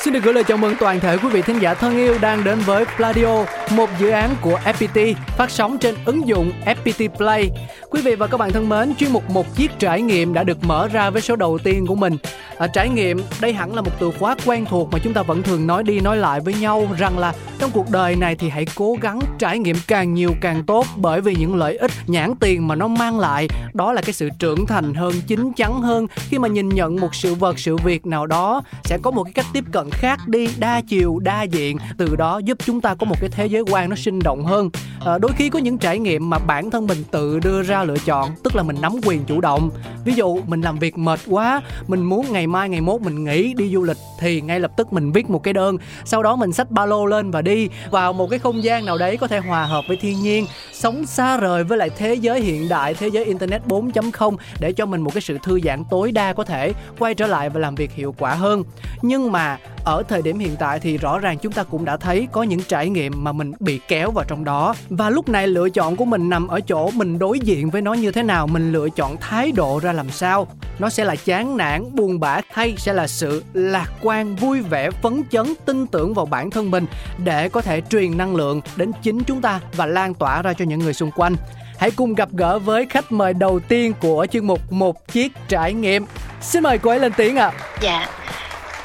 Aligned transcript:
Xin 0.00 0.12
được 0.12 0.22
gửi 0.22 0.34
lời 0.34 0.44
chào 0.44 0.58
mừng 0.58 0.74
toàn 0.80 1.00
thể 1.00 1.18
quý 1.18 1.28
vị 1.28 1.42
thính 1.42 1.58
giả 1.58 1.74
thân 1.74 1.96
yêu 1.96 2.14
đang 2.20 2.44
đến 2.44 2.58
với 2.58 2.84
Pladio, 2.96 3.44
một 3.70 3.90
dự 3.98 4.08
án 4.08 4.30
của 4.40 4.58
FPT 4.64 5.14
phát 5.36 5.50
sóng 5.50 5.78
trên 5.78 5.94
ứng 6.04 6.28
dụng 6.28 6.52
FPT 6.64 7.08
Play. 7.08 7.50
Quý 7.90 8.02
vị 8.02 8.14
và 8.14 8.26
các 8.26 8.36
bạn 8.36 8.52
thân 8.52 8.68
mến, 8.68 8.94
chuyên 8.98 9.12
mục 9.12 9.30
một 9.30 9.56
chiếc 9.56 9.70
trải 9.78 10.02
nghiệm 10.02 10.34
đã 10.34 10.44
được 10.44 10.64
mở 10.64 10.88
ra 10.88 11.10
với 11.10 11.22
số 11.22 11.36
đầu 11.36 11.58
tiên 11.58 11.86
của 11.86 11.94
mình. 11.94 12.16
À, 12.58 12.66
trải 12.66 12.88
nghiệm 12.88 13.20
đây 13.40 13.52
hẳn 13.52 13.74
là 13.74 13.82
một 13.82 13.90
từ 14.00 14.10
khóa 14.18 14.36
quen 14.46 14.64
thuộc 14.64 14.88
mà 14.92 14.98
chúng 15.02 15.12
ta 15.12 15.22
vẫn 15.22 15.42
thường 15.42 15.66
nói 15.66 15.82
đi 15.82 16.00
nói 16.00 16.16
lại 16.16 16.40
với 16.40 16.54
nhau 16.54 16.88
rằng 16.98 17.18
là 17.18 17.32
trong 17.58 17.70
cuộc 17.70 17.90
đời 17.90 18.16
này 18.16 18.34
thì 18.34 18.48
hãy 18.48 18.66
cố 18.74 18.96
gắng 19.00 19.20
trải 19.38 19.58
nghiệm 19.58 19.76
càng 19.86 20.14
nhiều 20.14 20.30
càng 20.40 20.64
tốt 20.64 20.86
bởi 20.96 21.20
vì 21.20 21.34
những 21.34 21.56
lợi 21.56 21.76
ích 21.76 21.90
nhãn 22.06 22.34
tiền 22.40 22.68
mà 22.68 22.74
nó 22.74 22.88
mang 22.88 23.20
lại 23.20 23.48
đó 23.74 23.92
là 23.92 24.02
cái 24.02 24.12
sự 24.12 24.28
trưởng 24.38 24.66
thành 24.66 24.94
hơn 24.94 25.12
chín 25.26 25.52
chắn 25.52 25.82
hơn 25.82 26.06
khi 26.28 26.38
mà 26.38 26.48
nhìn 26.48 26.68
nhận 26.68 26.96
một 26.96 27.14
sự 27.14 27.34
vật 27.34 27.58
sự 27.58 27.76
việc 27.76 28.06
nào 28.06 28.26
đó 28.26 28.62
sẽ 28.84 28.98
có 29.02 29.10
một 29.10 29.24
cái 29.24 29.32
cách 29.32 29.46
tiếp 29.52 29.64
cận 29.72 29.85
khác 29.90 30.20
đi 30.26 30.48
đa 30.58 30.80
chiều 30.80 31.18
đa 31.18 31.42
diện. 31.42 31.78
Từ 31.98 32.16
đó 32.16 32.40
giúp 32.44 32.58
chúng 32.64 32.80
ta 32.80 32.94
có 32.94 33.06
một 33.06 33.16
cái 33.20 33.30
thế 33.30 33.46
giới 33.46 33.62
quan 33.62 33.90
nó 33.90 33.96
sinh 33.96 34.18
động 34.24 34.44
hơn. 34.44 34.70
À, 35.06 35.18
đôi 35.18 35.30
khi 35.36 35.50
có 35.50 35.58
những 35.58 35.78
trải 35.78 35.98
nghiệm 35.98 36.30
mà 36.30 36.38
bản 36.38 36.70
thân 36.70 36.86
mình 36.86 36.98
tự 37.10 37.38
đưa 37.38 37.62
ra 37.62 37.84
lựa 37.84 37.98
chọn 38.04 38.30
tức 38.44 38.56
là 38.56 38.62
mình 38.62 38.76
nắm 38.80 38.92
quyền 39.04 39.24
chủ 39.24 39.40
động. 39.40 39.70
Ví 40.04 40.14
dụ 40.14 40.40
mình 40.46 40.60
làm 40.60 40.78
việc 40.78 40.98
mệt 40.98 41.20
quá 41.26 41.62
mình 41.86 42.04
muốn 42.04 42.32
ngày 42.32 42.46
mai 42.46 42.68
ngày 42.68 42.80
mốt 42.80 43.00
mình 43.00 43.24
nghỉ 43.24 43.54
đi 43.54 43.70
du 43.72 43.82
lịch 43.82 43.96
thì 44.20 44.40
ngay 44.40 44.60
lập 44.60 44.70
tức 44.76 44.92
mình 44.92 45.12
viết 45.12 45.30
một 45.30 45.42
cái 45.42 45.54
đơn. 45.54 45.76
Sau 46.04 46.22
đó 46.22 46.36
mình 46.36 46.52
xách 46.52 46.70
ba 46.70 46.86
lô 46.86 47.06
lên 47.06 47.30
và 47.30 47.42
đi 47.42 47.68
vào 47.90 48.12
một 48.12 48.30
cái 48.30 48.38
không 48.38 48.64
gian 48.64 48.84
nào 48.84 48.98
đấy 48.98 49.16
có 49.16 49.26
thể 49.26 49.38
hòa 49.38 49.64
hợp 49.64 49.84
với 49.88 49.96
thiên 49.96 50.22
nhiên 50.22 50.46
sống 50.72 51.06
xa 51.06 51.36
rời 51.36 51.64
với 51.64 51.78
lại 51.78 51.90
thế 51.96 52.14
giới 52.14 52.40
hiện 52.40 52.68
đại 52.68 52.94
thế 52.94 53.08
giới 53.08 53.24
internet 53.24 53.62
4.0 53.66 54.36
để 54.60 54.72
cho 54.72 54.86
mình 54.86 55.00
một 55.00 55.10
cái 55.14 55.20
sự 55.20 55.38
thư 55.42 55.60
giãn 55.60 55.82
tối 55.90 56.12
đa 56.12 56.32
có 56.32 56.44
thể 56.44 56.72
quay 56.98 57.14
trở 57.14 57.26
lại 57.26 57.50
và 57.50 57.60
làm 57.60 57.74
việc 57.74 57.92
hiệu 57.92 58.14
quả 58.18 58.34
hơn. 58.34 58.62
Nhưng 59.02 59.32
mà 59.32 59.58
ở 59.86 60.02
thời 60.08 60.22
điểm 60.22 60.38
hiện 60.38 60.56
tại 60.58 60.80
thì 60.80 60.98
rõ 60.98 61.18
ràng 61.18 61.38
chúng 61.38 61.52
ta 61.52 61.62
cũng 61.62 61.84
đã 61.84 61.96
thấy 61.96 62.28
có 62.32 62.42
những 62.42 62.60
trải 62.62 62.88
nghiệm 62.88 63.24
mà 63.24 63.32
mình 63.32 63.52
bị 63.60 63.80
kéo 63.88 64.10
vào 64.10 64.24
trong 64.28 64.44
đó. 64.44 64.74
Và 64.88 65.10
lúc 65.10 65.28
này 65.28 65.48
lựa 65.48 65.68
chọn 65.68 65.96
của 65.96 66.04
mình 66.04 66.30
nằm 66.30 66.48
ở 66.48 66.60
chỗ 66.60 66.90
mình 66.90 67.18
đối 67.18 67.38
diện 67.38 67.70
với 67.70 67.82
nó 67.82 67.94
như 67.94 68.12
thế 68.12 68.22
nào, 68.22 68.46
mình 68.46 68.72
lựa 68.72 68.88
chọn 68.88 69.16
thái 69.16 69.52
độ 69.52 69.80
ra 69.82 69.92
làm 69.92 70.10
sao. 70.10 70.46
Nó 70.78 70.90
sẽ 70.90 71.04
là 71.04 71.16
chán 71.16 71.56
nản, 71.56 71.84
buồn 71.94 72.20
bã 72.20 72.40
hay 72.52 72.74
sẽ 72.78 72.92
là 72.92 73.06
sự 73.06 73.44
lạc 73.54 73.88
quan, 74.02 74.36
vui 74.36 74.60
vẻ, 74.60 74.90
phấn 74.90 75.22
chấn, 75.30 75.54
tin 75.64 75.86
tưởng 75.86 76.14
vào 76.14 76.26
bản 76.26 76.50
thân 76.50 76.70
mình 76.70 76.86
để 77.24 77.48
có 77.48 77.60
thể 77.60 77.80
truyền 77.90 78.18
năng 78.18 78.36
lượng 78.36 78.60
đến 78.76 78.92
chính 79.02 79.24
chúng 79.24 79.40
ta 79.40 79.60
và 79.76 79.86
lan 79.86 80.14
tỏa 80.14 80.42
ra 80.42 80.52
cho 80.52 80.64
những 80.64 80.80
người 80.80 80.94
xung 80.94 81.10
quanh. 81.10 81.36
Hãy 81.78 81.90
cùng 81.90 82.14
gặp 82.14 82.28
gỡ 82.32 82.58
với 82.58 82.86
khách 82.90 83.12
mời 83.12 83.34
đầu 83.34 83.60
tiên 83.60 83.92
của 84.00 84.26
chương 84.30 84.46
mục 84.46 84.72
một 84.72 85.08
chiếc 85.08 85.32
trải 85.48 85.72
nghiệm. 85.72 86.06
Xin 86.40 86.62
mời 86.62 86.78
cô 86.78 86.90
ấy 86.90 86.98
lên 86.98 87.12
tiếng 87.16 87.36
ạ. 87.36 87.46
À. 87.46 87.78
dạ 87.82 88.08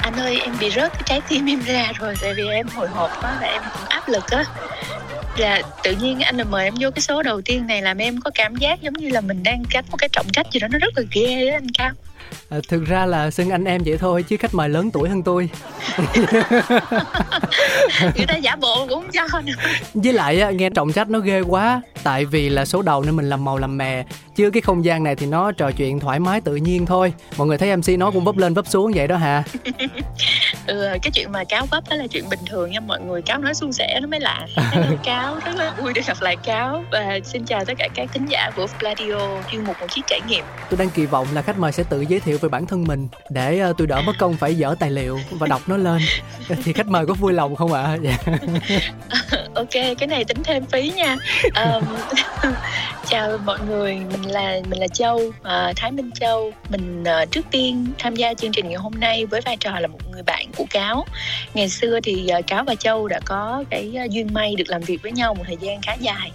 anh 0.02 0.16
ơi, 0.16 0.40
em 0.44 0.54
bị 0.60 0.70
rớt 0.70 0.92
cái 0.92 1.02
trái 1.06 1.20
tim 1.28 1.46
em 1.46 1.60
ra 1.60 1.92
rồi, 1.98 2.14
tại 2.20 2.34
vì 2.34 2.48
em 2.48 2.66
hồi 2.74 2.88
hộp 2.88 3.10
quá 3.22 3.38
và 3.40 3.46
em 3.46 3.62
cũng 3.72 3.88
áp 3.88 4.08
lực 4.08 4.30
á. 4.30 4.44
Là 5.36 5.62
tự 5.82 5.92
nhiên 5.92 6.20
anh 6.20 6.36
là 6.36 6.44
mời 6.44 6.64
em 6.64 6.74
vô 6.80 6.90
cái 6.90 7.02
số 7.02 7.22
đầu 7.22 7.40
tiên 7.40 7.66
này 7.66 7.82
làm 7.82 7.98
em 7.98 8.20
có 8.20 8.30
cảm 8.34 8.56
giác 8.56 8.82
giống 8.82 8.94
như 8.94 9.08
là 9.08 9.20
mình 9.20 9.42
đang 9.42 9.62
gánh 9.70 9.84
một 9.90 9.96
cái 9.96 10.08
trọng 10.12 10.26
trách 10.32 10.46
gì 10.52 10.60
đó, 10.60 10.68
nó 10.68 10.78
rất 10.78 10.92
là 10.96 11.02
ghê 11.12 11.48
á 11.48 11.56
anh 11.56 11.68
cao 11.78 11.90
à, 12.48 12.58
thực 12.68 12.86
ra 12.86 13.06
là 13.06 13.30
xưng 13.30 13.50
anh 13.50 13.64
em 13.64 13.82
vậy 13.86 13.98
thôi 13.98 14.22
chứ 14.22 14.36
khách 14.36 14.54
mời 14.54 14.68
lớn 14.68 14.90
tuổi 14.90 15.08
hơn 15.08 15.22
tôi. 15.22 15.50
Người 18.16 18.26
ta 18.28 18.36
giả 18.36 18.56
bộ 18.56 18.86
cũng 18.88 19.06
cho 19.12 19.40
nữa. 19.44 19.52
Với 19.94 20.12
lại 20.12 20.54
nghe 20.54 20.70
trọng 20.70 20.92
trách 20.92 21.10
nó 21.10 21.18
ghê 21.18 21.40
quá. 21.40 21.82
Tại 22.02 22.24
vì 22.24 22.48
là 22.48 22.64
số 22.64 22.82
đầu 22.82 23.02
nên 23.02 23.16
mình 23.16 23.28
làm 23.28 23.44
màu 23.44 23.58
làm 23.58 23.78
mè 23.78 24.04
chứ 24.36 24.50
cái 24.50 24.60
không 24.60 24.84
gian 24.84 25.04
này 25.04 25.16
thì 25.16 25.26
nó 25.26 25.52
trò 25.52 25.70
chuyện 25.70 26.00
thoải 26.00 26.20
mái 26.20 26.40
tự 26.40 26.56
nhiên 26.56 26.86
thôi. 26.86 27.12
Mọi 27.36 27.46
người 27.46 27.58
thấy 27.58 27.76
mc 27.76 27.88
nó 27.98 28.10
cũng 28.10 28.24
vấp 28.24 28.36
lên 28.36 28.54
vấp 28.54 28.66
xuống 28.66 28.92
vậy 28.94 29.06
đó 29.06 29.16
hả 29.16 29.42
ừ, 30.66 30.98
cái 31.02 31.10
chuyện 31.14 31.32
mà 31.32 31.44
cáo 31.44 31.66
vấp 31.66 31.84
đó 31.90 31.96
là 31.96 32.06
chuyện 32.06 32.28
bình 32.30 32.40
thường 32.46 32.70
nha 32.70 32.80
mọi 32.80 33.00
người 33.00 33.22
cáo 33.22 33.38
nói 33.38 33.54
suôn 33.54 33.72
sẻ 33.72 33.98
nó 34.02 34.08
mới 34.08 34.20
lạ. 34.20 34.46
Cáo 35.04 35.38
rất 35.44 35.56
là 35.56 35.74
vui 35.78 35.92
được 35.92 36.06
gặp 36.06 36.16
lại 36.20 36.36
cáo. 36.36 36.84
Và 36.92 37.18
xin 37.24 37.44
chào 37.44 37.64
tất 37.64 37.74
cả 37.78 37.88
các 37.94 38.08
thính 38.12 38.26
giả 38.26 38.50
của 38.56 38.66
Pladio 38.78 39.42
chuyên 39.50 39.64
mục 39.64 39.76
một 39.80 39.86
chiếc 39.90 40.02
trải 40.06 40.20
nghiệm. 40.28 40.44
Tôi 40.70 40.78
đang 40.78 40.90
kỳ 40.90 41.06
vọng 41.06 41.26
là 41.34 41.42
khách 41.42 41.58
mời 41.58 41.72
sẽ 41.72 41.82
tự 41.82 42.00
giới 42.00 42.20
thiệu 42.20 42.38
về 42.38 42.48
bản 42.48 42.66
thân 42.66 42.84
mình 42.84 43.08
để 43.30 43.62
uh, 43.70 43.76
tôi 43.78 43.86
đỡ 43.86 44.02
mất 44.06 44.12
công 44.18 44.36
phải 44.36 44.54
dở 44.54 44.74
tài 44.78 44.90
liệu 44.90 45.20
và 45.30 45.46
đọc 45.46 45.62
nó 45.66 45.76
lên. 45.76 46.02
Thì 46.64 46.72
khách 46.72 46.86
mời 46.86 47.06
có 47.06 47.14
vui 47.14 47.32
lòng 47.32 47.56
không 47.56 47.72
ạ? 47.72 47.82
À? 47.82 47.98
ok 49.54 49.70
cái 49.72 50.06
này 50.08 50.24
tính 50.24 50.42
thêm 50.44 50.66
phí 50.66 50.92
nha. 50.96 51.16
Um, 51.42 51.84
chào 53.06 53.38
mọi 53.44 53.58
người 53.68 53.94
mình 53.94 54.22
là 54.30 54.60
mình 54.70 54.80
là 54.80 54.88
châu 54.88 55.16
uh, 55.16 55.76
thái 55.76 55.92
minh 55.92 56.10
châu. 56.12 56.52
Mình 56.68 57.02
uh, 57.02 57.30
trước 57.30 57.46
tiên 57.50 57.86
tham 57.98 58.16
gia 58.16 58.34
chương 58.34 58.52
trình 58.52 58.68
ngày 58.68 58.78
hôm 58.78 58.92
nay 58.94 59.26
với 59.26 59.40
vai 59.40 59.56
trò 59.56 59.80
là 59.80 59.86
một 59.86 59.98
người 60.12 60.22
bạn 60.22 60.51
của 60.56 60.66
cáo. 60.70 61.04
Ngày 61.54 61.68
xưa 61.68 62.00
thì 62.02 62.28
ờ, 62.28 62.40
cáo 62.46 62.64
và 62.64 62.74
châu 62.74 63.08
đã 63.08 63.20
có 63.24 63.64
cái 63.70 63.92
ờ, 63.96 64.06
duyên 64.10 64.28
may 64.32 64.54
được 64.56 64.68
làm 64.68 64.80
việc 64.80 65.02
với 65.02 65.12
nhau 65.12 65.34
một 65.34 65.44
thời 65.46 65.56
gian 65.60 65.82
khá 65.82 65.94
dài. 65.94 66.30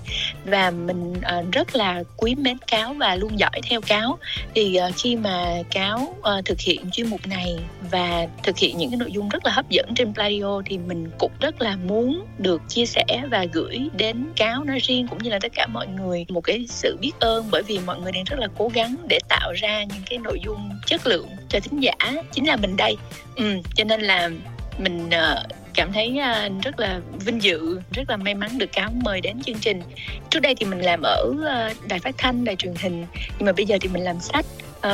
Và 0.45 0.71
mình 0.71 1.13
ờ, 1.21 1.43
rất 1.51 1.75
là 1.75 2.03
quý 2.17 2.35
mến 2.35 2.57
cáo 2.57 2.93
và 2.93 3.15
luôn 3.15 3.39
dõi 3.39 3.61
theo 3.69 3.81
cáo. 3.81 4.17
Thì 4.55 4.79
khi 4.97 5.15
mà 5.15 5.45
cáo 5.71 6.15
thực 6.45 6.59
hiện 6.59 6.91
chuyên 6.91 7.07
mục 7.07 7.27
này 7.27 7.59
và 7.91 8.27
thực 8.43 8.57
hiện 8.57 8.77
những 8.77 8.89
cái 8.89 8.97
nội 8.97 9.11
dung 9.11 9.29
rất 9.29 9.45
là 9.45 9.51
hấp 9.51 9.69
dẫn 9.69 9.95
trên 9.95 10.13
Pladio 10.13 10.61
thì 10.65 10.77
mình 10.77 11.09
cũng 11.17 11.31
rất 11.39 11.61
là 11.61 11.75
muốn 11.75 12.25
được 12.37 12.61
chia 12.69 12.85
sẻ 12.85 13.05
và 13.31 13.45
gửi 13.53 13.89
đến 13.97 14.25
cáo 14.35 14.63
nói 14.63 14.79
riêng 14.79 15.07
cũng 15.07 15.23
như 15.23 15.29
là 15.29 15.39
tất 15.41 15.51
cả 15.55 15.67
mọi 15.67 15.87
người 15.87 16.25
một 16.29 16.41
cái 16.41 16.65
sự 16.69 16.97
biết 17.01 17.11
ơn 17.19 17.45
bởi 17.51 17.63
vì 17.63 17.79
mọi 17.85 17.99
người 17.99 18.11
đang 18.11 18.23
rất 18.23 18.39
là 18.39 18.47
cố 18.57 18.71
gắng 18.73 18.95
để 19.09 19.19
tạo 19.29 19.53
ra 19.53 19.83
những 19.83 20.03
cái 20.09 20.19
nội 20.19 20.39
dung 20.45 20.69
chất 20.85 21.07
lượng 21.07 21.27
cho 21.49 21.59
thính 21.59 21.79
giả 21.79 21.95
chính 22.31 22.47
là 22.47 22.55
mình 22.55 22.77
đây. 22.77 22.97
Ừ, 23.35 23.53
cho 23.75 23.83
nên 23.83 24.01
là 24.01 24.29
mình 24.77 25.07
uh, 25.07 25.51
cảm 25.73 25.93
thấy 25.93 26.19
uh, 26.19 26.63
rất 26.63 26.79
là 26.79 26.99
vinh 27.25 27.43
dự 27.43 27.79
rất 27.93 28.09
là 28.09 28.17
may 28.17 28.35
mắn 28.35 28.57
được 28.57 28.71
cáo 28.71 28.91
mời 28.91 29.21
đến 29.21 29.41
chương 29.41 29.59
trình. 29.59 29.81
Trước 30.29 30.39
đây 30.39 30.55
thì 30.55 30.65
mình 30.65 30.79
làm 30.79 31.01
ở 31.03 31.25
uh, 31.31 31.87
đài 31.87 31.99
phát 31.99 32.15
thanh 32.17 32.45
đài 32.45 32.55
truyền 32.55 32.73
hình 32.81 33.05
nhưng 33.37 33.45
mà 33.45 33.51
bây 33.51 33.65
giờ 33.65 33.77
thì 33.81 33.89
mình 33.89 34.03
làm 34.03 34.19
sách. 34.19 34.45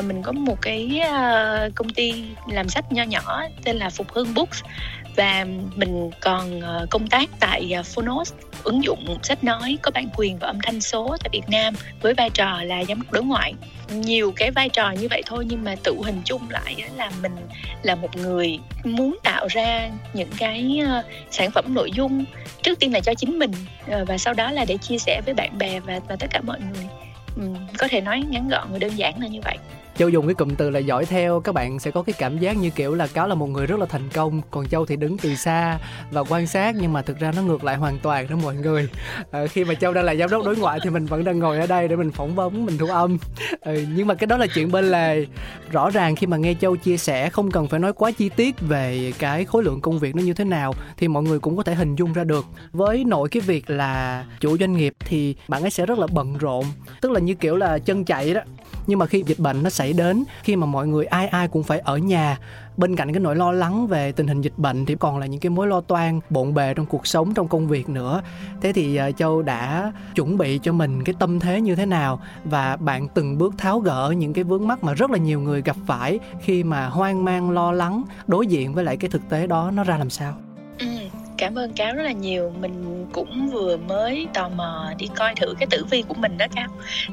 Mình 0.04 0.24
có 0.24 0.32
một 0.32 0.62
cái 0.62 1.02
uh, 1.02 1.76
công 1.76 1.90
ty 1.90 2.24
làm 2.52 2.70
sách 2.70 2.92
nho 2.92 3.04
nhỏ 3.04 3.42
tên 3.64 3.76
là 3.76 3.90
Phục 3.90 4.12
Hưng 4.12 4.34
Books 4.34 4.64
và 5.16 5.46
mình 5.76 6.10
còn 6.22 6.62
ờ, 6.62 6.88
công 6.90 7.08
tác 7.08 7.30
tại 7.40 7.72
ờ, 7.76 7.84
Phonos 7.84 8.34
ứng 8.64 8.84
dụng 8.84 9.18
sách 9.24 9.44
nói 9.44 9.78
có 9.82 9.92
bản 9.92 10.08
quyền 10.18 10.38
và 10.38 10.48
âm 10.48 10.60
thanh 10.64 10.82
số 10.82 11.18
tại 11.20 11.30
Việt 11.32 11.50
Nam 11.50 11.74
với 12.02 12.14
vai 12.14 12.30
trò 12.30 12.64
là 12.64 12.84
giám 12.84 13.02
đốc 13.02 13.12
đối 13.12 13.24
ngoại. 13.24 13.54
Nhiều 13.90 14.34
cái 14.36 14.52
vai 14.52 14.70
trò 14.70 14.92
như 14.92 15.08
vậy 15.10 15.22
thôi 15.26 15.46
nhưng 15.50 15.64
mà 15.64 15.76
tự 15.84 15.96
hình 16.06 16.22
chung 16.26 16.50
lại 16.50 16.76
là 16.96 17.12
mình 17.22 17.36
là 17.84 17.96
một 17.96 18.18
người 18.18 18.60
muốn 18.84 19.18
tạo 19.24 19.48
ra 19.48 19.90
những 20.14 20.30
cái 20.38 20.82
ờ, 20.88 21.04
sản 21.32 21.52
phẩm 21.52 21.74
nội 21.74 21.92
dung 21.92 22.26
trước 22.64 22.80
tiên 22.80 22.94
là 22.94 23.00
cho 23.00 23.14
chính 23.14 23.40
mình 23.40 23.52
và 24.08 24.18
sau 24.18 24.34
đó 24.34 24.52
là 24.52 24.66
để 24.66 24.78
chia 24.78 24.98
sẻ 24.98 25.22
với 25.26 25.34
bạn 25.34 25.58
bè 25.58 25.80
và, 25.80 26.00
và 26.08 26.16
tất 26.16 26.28
cả 26.30 26.42
mọi 26.42 26.60
người. 26.60 26.88
Có 27.78 27.88
thể 27.88 28.02
nói 28.02 28.24
ngắn 28.30 28.50
gọn 28.50 28.68
và 28.72 28.80
đơn 28.80 28.92
giản 28.96 29.22
là 29.22 29.28
như 29.28 29.40
vậy. 29.44 29.58
Châu 29.98 30.10
dùng 30.10 30.28
cái 30.28 30.34
cụm 30.34 30.56
từ 30.56 30.70
là 30.70 30.80
dõi 30.80 31.06
theo 31.06 31.40
các 31.40 31.56
bạn 31.56 31.80
sẽ 31.80 31.92
có 31.92 32.04
cái 32.04 32.14
cảm 32.18 32.40
giác 32.40 32.58
như 32.58 32.70
kiểu 32.70 32.96
là 32.96 33.08
cáo 33.08 33.28
là 33.28 33.36
một 33.36 33.50
người 33.50 33.68
rất 33.68 33.80
là 33.80 33.86
thành 33.86 34.10
công 34.14 34.42
còn 34.52 34.68
châu 34.68 34.86
thì 34.86 34.96
đứng 34.96 35.18
từ 35.18 35.36
xa 35.36 35.80
và 36.12 36.24
quan 36.24 36.48
sát 36.48 36.76
nhưng 36.80 36.94
mà 36.94 37.02
thực 37.02 37.20
ra 37.20 37.32
nó 37.36 37.42
ngược 37.42 37.64
lại 37.64 37.76
hoàn 37.76 38.00
toàn 38.00 38.28
đó 38.30 38.36
mọi 38.44 38.56
người. 38.56 38.90
À, 39.32 39.46
khi 39.48 39.64
mà 39.64 39.74
châu 39.74 39.94
đang 39.94 40.06
là 40.06 40.16
giám 40.16 40.30
đốc 40.30 40.46
đối 40.46 40.56
ngoại 40.56 40.80
thì 40.84 40.90
mình 40.90 41.06
vẫn 41.06 41.24
đang 41.24 41.40
ngồi 41.40 41.60
ở 41.60 41.68
đây 41.68 41.88
để 41.88 41.96
mình 41.96 42.12
phỏng 42.12 42.36
vấn 42.36 42.66
mình 42.66 42.78
thu 42.78 42.88
âm. 42.88 43.18
Ừ, 43.62 43.86
nhưng 43.96 44.08
mà 44.08 44.14
cái 44.14 44.28
đó 44.28 44.38
là 44.38 44.48
chuyện 44.48 44.72
bên 44.72 44.86
lề. 44.86 45.26
Rõ 45.72 45.90
ràng 45.90 46.16
khi 46.16 46.28
mà 46.28 46.38
nghe 46.38 46.54
châu 46.62 46.76
chia 46.76 46.98
sẻ 46.98 47.30
không 47.30 47.52
cần 47.52 47.68
phải 47.68 47.80
nói 47.80 47.94
quá 47.94 48.12
chi 48.12 48.30
tiết 48.30 48.56
về 48.62 49.14
cái 49.20 49.46
khối 49.46 49.64
lượng 49.64 49.82
công 49.82 50.00
việc 50.00 50.16
nó 50.16 50.22
như 50.22 50.34
thế 50.34 50.44
nào 50.44 50.74
thì 50.98 51.08
mọi 51.08 51.24
người 51.24 51.40
cũng 51.40 51.58
có 51.58 51.64
thể 51.64 51.76
hình 51.76 51.96
dung 51.96 52.14
ra 52.14 52.24
được. 52.24 52.46
Với 52.72 53.04
nội 53.04 53.30
cái 53.30 53.42
việc 53.42 53.70
là 53.70 54.26
chủ 54.40 54.58
doanh 54.58 54.74
nghiệp 54.74 54.94
thì 55.00 55.36
bạn 55.48 55.62
ấy 55.62 55.72
sẽ 55.72 55.86
rất 55.86 56.00
là 56.00 56.08
bận 56.08 56.38
rộn 56.38 56.66
tức 57.02 57.12
là 57.12 57.20
như 57.20 57.34
kiểu 57.34 57.56
là 57.56 57.80
chân 57.80 58.06
chạy 58.06 58.34
đó. 58.34 58.42
Nhưng 58.88 59.00
mà 59.00 59.06
khi 59.06 59.24
dịch 59.26 59.40
bệnh 59.40 59.64
nó 59.64 59.70
xảy 59.70 59.83
đến 59.92 60.24
khi 60.44 60.56
mà 60.56 60.66
mọi 60.66 60.88
người 60.88 61.06
ai 61.06 61.28
ai 61.28 61.48
cũng 61.48 61.64
phải 61.64 61.80
ở 61.80 61.98
nhà. 61.98 62.38
Bên 62.78 62.96
cạnh 62.96 63.14
cái 63.14 63.20
nỗi 63.20 63.36
lo 63.36 63.52
lắng 63.52 63.88
về 63.88 64.12
tình 64.12 64.28
hình 64.28 64.42
dịch 64.42 64.54
bệnh 64.58 64.86
thì 64.86 64.96
còn 64.96 65.18
là 65.18 65.26
những 65.26 65.40
cái 65.40 65.50
mối 65.50 65.68
lo 65.68 65.82
toan, 65.82 66.20
bộn 66.30 66.54
bề 66.54 66.74
trong 66.74 66.86
cuộc 66.86 67.08
sống, 67.08 67.34
trong 67.34 67.48
công 67.48 67.68
việc 67.68 67.90
nữa. 67.90 68.22
Thế 68.62 68.74
thì 68.74 68.96
ờ, 68.96 69.12
châu 69.12 69.42
đã 69.42 69.92
chuẩn 70.16 70.38
bị 70.38 70.60
cho 70.64 70.74
mình 70.74 71.04
cái 71.04 71.16
tâm 71.20 71.40
thế 71.40 71.62
như 71.62 71.76
thế 71.76 71.86
nào? 71.86 72.20
Và 72.46 72.76
bạn 72.76 73.08
từng 73.08 73.38
bước 73.38 73.54
tháo 73.58 73.80
gỡ 73.80 74.14
những 74.18 74.34
cái 74.34 74.44
vướng 74.44 74.68
mắc 74.68 74.84
mà 74.84 74.94
rất 74.94 75.12
là 75.12 75.18
nhiều 75.18 75.40
người 75.40 75.62
gặp 75.62 75.76
phải 75.86 76.20
khi 76.42 76.64
mà 76.64 76.88
hoang 76.88 77.26
mang, 77.26 77.52
lo 77.52 77.72
lắng, 77.72 78.04
đối 78.28 78.48
diện 78.48 78.74
với 78.74 78.84
lại 78.84 78.98
cái 78.98 79.10
thực 79.10 79.30
tế 79.30 79.48
đó 79.48 79.72
nó 79.72 79.84
ra 79.84 79.98
làm 79.98 80.10
sao? 80.10 80.34
Cảm 81.44 81.56
ơn 81.56 81.74
cáo 81.74 81.96
rất 81.96 82.04
là 82.04 82.12
nhiều. 82.12 82.54
Mình 82.62 83.06
cũng 83.12 83.50
vừa 83.50 83.78
mới 83.78 84.28
tò 84.34 84.50
mò 84.50 84.92
đi 84.98 85.08
coi 85.16 85.36
thử 85.36 85.54
cái 85.60 85.68
tử 85.72 85.86
vi 85.90 86.02
của 86.02 86.14
mình 86.14 86.38
đó 86.38 86.46
cáo 86.56 86.68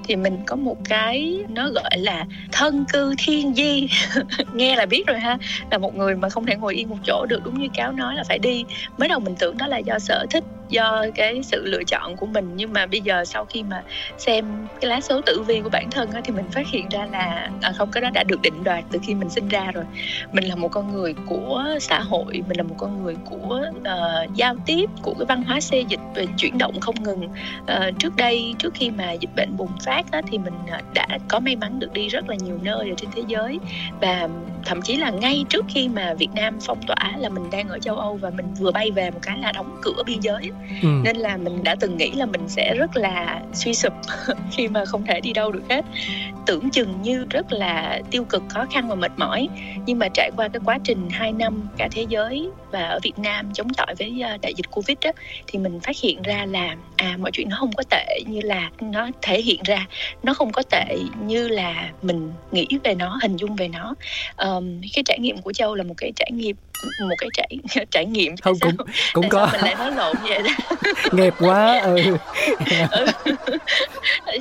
thì 0.05 0.17
mình 0.17 0.39
có 0.47 0.57
một 0.57 0.77
cái 0.89 1.39
nó 1.49 1.71
gọi 1.71 1.99
là 1.99 2.27
thân 2.53 2.85
cư 2.93 3.15
thiên 3.19 3.55
di. 3.55 3.89
Nghe 4.55 4.77
là 4.77 4.87
biết 4.87 5.07
rồi 5.07 5.19
ha. 5.19 5.39
Là 5.71 5.79
một 5.79 5.95
người 5.95 6.17
mà 6.17 6.29
không 6.29 6.47
thể 6.47 6.57
ngồi 6.57 6.75
yên 6.75 6.89
một 6.89 6.97
chỗ 7.07 7.27
được, 7.29 7.41
đúng 7.45 7.59
như 7.59 7.69
cáo 7.75 7.93
nói 7.93 8.15
là 8.15 8.25
phải 8.29 8.39
đi. 8.39 8.65
Mới 8.99 9.09
đầu 9.09 9.21
mình 9.21 9.35
tưởng 9.39 9.59
đó 9.59 9.67
là 9.67 9.79
do 9.79 9.99
sở 9.99 10.27
thích 10.31 10.45
do 10.71 11.07
cái 11.15 11.43
sự 11.43 11.65
lựa 11.65 11.85
chọn 11.85 12.17
của 12.17 12.27
mình. 12.27 12.51
Nhưng 12.57 12.73
mà 12.73 12.87
bây 12.87 13.01
giờ 13.01 13.25
sau 13.25 13.45
khi 13.45 13.63
mà 13.63 13.83
xem 14.19 14.45
cái 14.81 14.89
lá 14.89 15.01
số 15.01 15.21
tử 15.21 15.43
vi 15.47 15.61
của 15.61 15.69
bản 15.69 15.91
thân 15.91 16.11
á, 16.11 16.21
thì 16.25 16.33
mình 16.33 16.51
phát 16.51 16.67
hiện 16.67 16.89
ra 16.91 17.07
là 17.13 17.51
à, 17.63 17.73
không 17.73 17.91
cái 17.91 18.01
đó 18.01 18.11
đã 18.15 18.23
được 18.23 18.43
định 18.43 18.65
đoạt 18.65 18.85
từ 18.93 18.99
khi 19.03 19.15
mình 19.15 19.31
sinh 19.31 19.49
ra 19.49 19.71
rồi. 19.71 19.85
Mình 20.33 20.45
là 20.45 20.55
một 20.55 20.69
con 20.69 20.93
người 20.93 21.15
của 21.27 21.65
xã 21.81 22.01
hội 22.01 22.43
mình 22.49 22.57
là 22.57 22.63
một 22.63 22.75
con 22.79 23.05
người 23.05 23.17
của 23.25 23.63
uh, 23.79 24.35
giao 24.35 24.55
tiếp 24.67 24.91
của 25.03 25.15
cái 25.19 25.27
văn 25.27 25.45
hóa 25.45 25.61
xê 25.61 25.85
dịch 25.89 26.01
về 26.15 26.27
chuyển 26.37 26.59
động 26.59 26.81
không 26.81 27.03
ngừng. 27.03 27.29
Uh, 27.63 27.99
trước 27.99 28.17
đây 28.17 28.55
trước 28.59 28.75
khi 28.75 28.91
mà 28.91 29.13
dịch 29.13 29.31
bệnh 29.37 29.57
bùng 29.57 29.73
phát 29.85 30.13
á, 30.13 30.23
thì 30.31 30.39
mình 30.39 30.55
à, 30.71 30.81
đã 30.95 31.07
có 31.29 31.41
may 31.41 31.57
mắn 31.57 31.79
được 31.79 31.93
đi 31.93 32.09
rất 32.09 32.29
là 32.29 32.35
nhiều 32.35 32.59
nơi 32.63 32.91
ở 32.91 32.95
trên 32.97 33.11
thế 33.15 33.23
giới. 33.27 33.59
Và 34.01 34.29
thậm 34.65 34.83
chí 34.83 34.97
là 34.97 35.11
ngay 35.11 35.45
trước 35.49 35.65
khi 35.69 35.89
mà 35.89 36.15
Việt 36.15 36.31
Nam 36.35 36.59
phong 36.67 36.83
tỏa 36.87 37.13
là 37.19 37.29
mình 37.29 37.51
đang 37.51 37.69
ở 37.69 37.79
châu 37.79 37.97
Âu 37.97 38.17
và 38.17 38.31
mình 38.31 38.55
vừa 38.55 38.71
bay 38.71 38.91
về 38.91 39.11
một 39.11 39.19
cái 39.23 39.39
là 39.39 39.53
đóng 39.53 39.77
cửa 39.83 40.03
biên 40.07 40.21
giới 40.21 40.51
ừ. 40.83 40.89
nên 41.05 41.17
là 41.17 41.37
mình 41.37 41.63
đã 41.65 41.77
từng 41.81 41.97
nghĩ 41.97 42.11
là 42.11 42.27
mình 42.27 42.49
sẽ 42.49 42.75
rất 42.75 42.97
là 42.97 43.41
suy 43.53 43.75
sụp 43.75 43.93
khi 44.53 44.69
mà 44.69 44.85
không 44.85 45.07
thể 45.07 45.21
đi 45.21 45.33
đâu 45.33 45.53
được 45.53 45.63
hết. 45.71 45.85
Tưởng 46.47 46.71
chừng 46.71 47.03
như 47.03 47.27
rất 47.31 47.53
là 47.53 48.01
tiêu 48.11 48.25
cực 48.25 48.43
khó 48.49 48.67
khăn 48.73 48.89
và 48.89 48.95
mệt 48.95 49.13
mỏi. 49.17 49.49
Nhưng 49.87 49.99
mà 49.99 50.09
trải 50.15 50.31
qua 50.37 50.49
cái 50.49 50.61
quá 50.65 50.79
trình 50.85 51.09
2 51.11 51.33
năm 51.33 51.69
cả 51.79 51.89
thế 51.93 52.07
giới 52.09 52.49
và 52.71 52.83
ở 52.83 52.99
Việt 53.03 53.19
Nam 53.19 53.51
chống 53.55 53.69
chọi 53.73 53.95
với 53.99 54.21
ờ, 54.21 54.37
đại 54.43 54.55
dịch 54.55 54.71
Covid 54.71 54.97
đó, 55.05 55.11
thì 55.47 55.59
mình 55.59 55.81
phát 55.81 55.97
hiện 56.03 56.23
ra 56.23 56.47
là 56.49 56.77
à 56.97 57.17
mọi 57.19 57.31
chuyện 57.33 57.49
nó 57.49 57.57
không 57.57 57.73
có 57.73 57.83
tệ 57.91 58.21
như 58.27 58.41
là 58.41 58.71
nó 58.81 59.09
thể 59.23 59.41
hiện 59.43 59.61
ra. 59.65 59.87
Nó 60.23 60.35
không 60.35 60.53
có 60.53 60.63
tệ 60.71 60.97
như 61.27 61.49
là 61.49 61.91
mình 62.03 62.33
nghĩ 62.53 62.67
về 62.85 62.95
nó 62.95 63.19
hình 63.23 63.37
dung 63.37 63.57
về 63.57 63.69
nó. 63.69 63.95
Um, 64.37 64.81
cái 64.95 65.03
trải 65.07 65.19
nghiệm 65.19 65.39
của 65.43 65.53
châu 65.53 65.75
là 65.75 65.85
một 65.85 65.95
cái 65.97 66.13
trải 66.17 66.31
nghiệm 66.33 66.57
một 67.09 67.15
cái 67.19 67.29
trải 67.35 67.87
trải 67.91 68.07
nghiệm 68.07 68.37
không 68.37 68.55
cũng 68.61 68.77
cũng 69.13 69.23
Tại 69.23 69.31
có. 69.31 69.49
mình 69.53 69.61
lại 69.61 69.75
nói 69.75 69.93
lộn 69.93 70.17
vậy? 70.23 70.43
đó 70.43 70.50
nghiệp 71.13 71.35
quá 71.39 71.81
ừ. 71.81 71.97
ừ. 74.27 74.39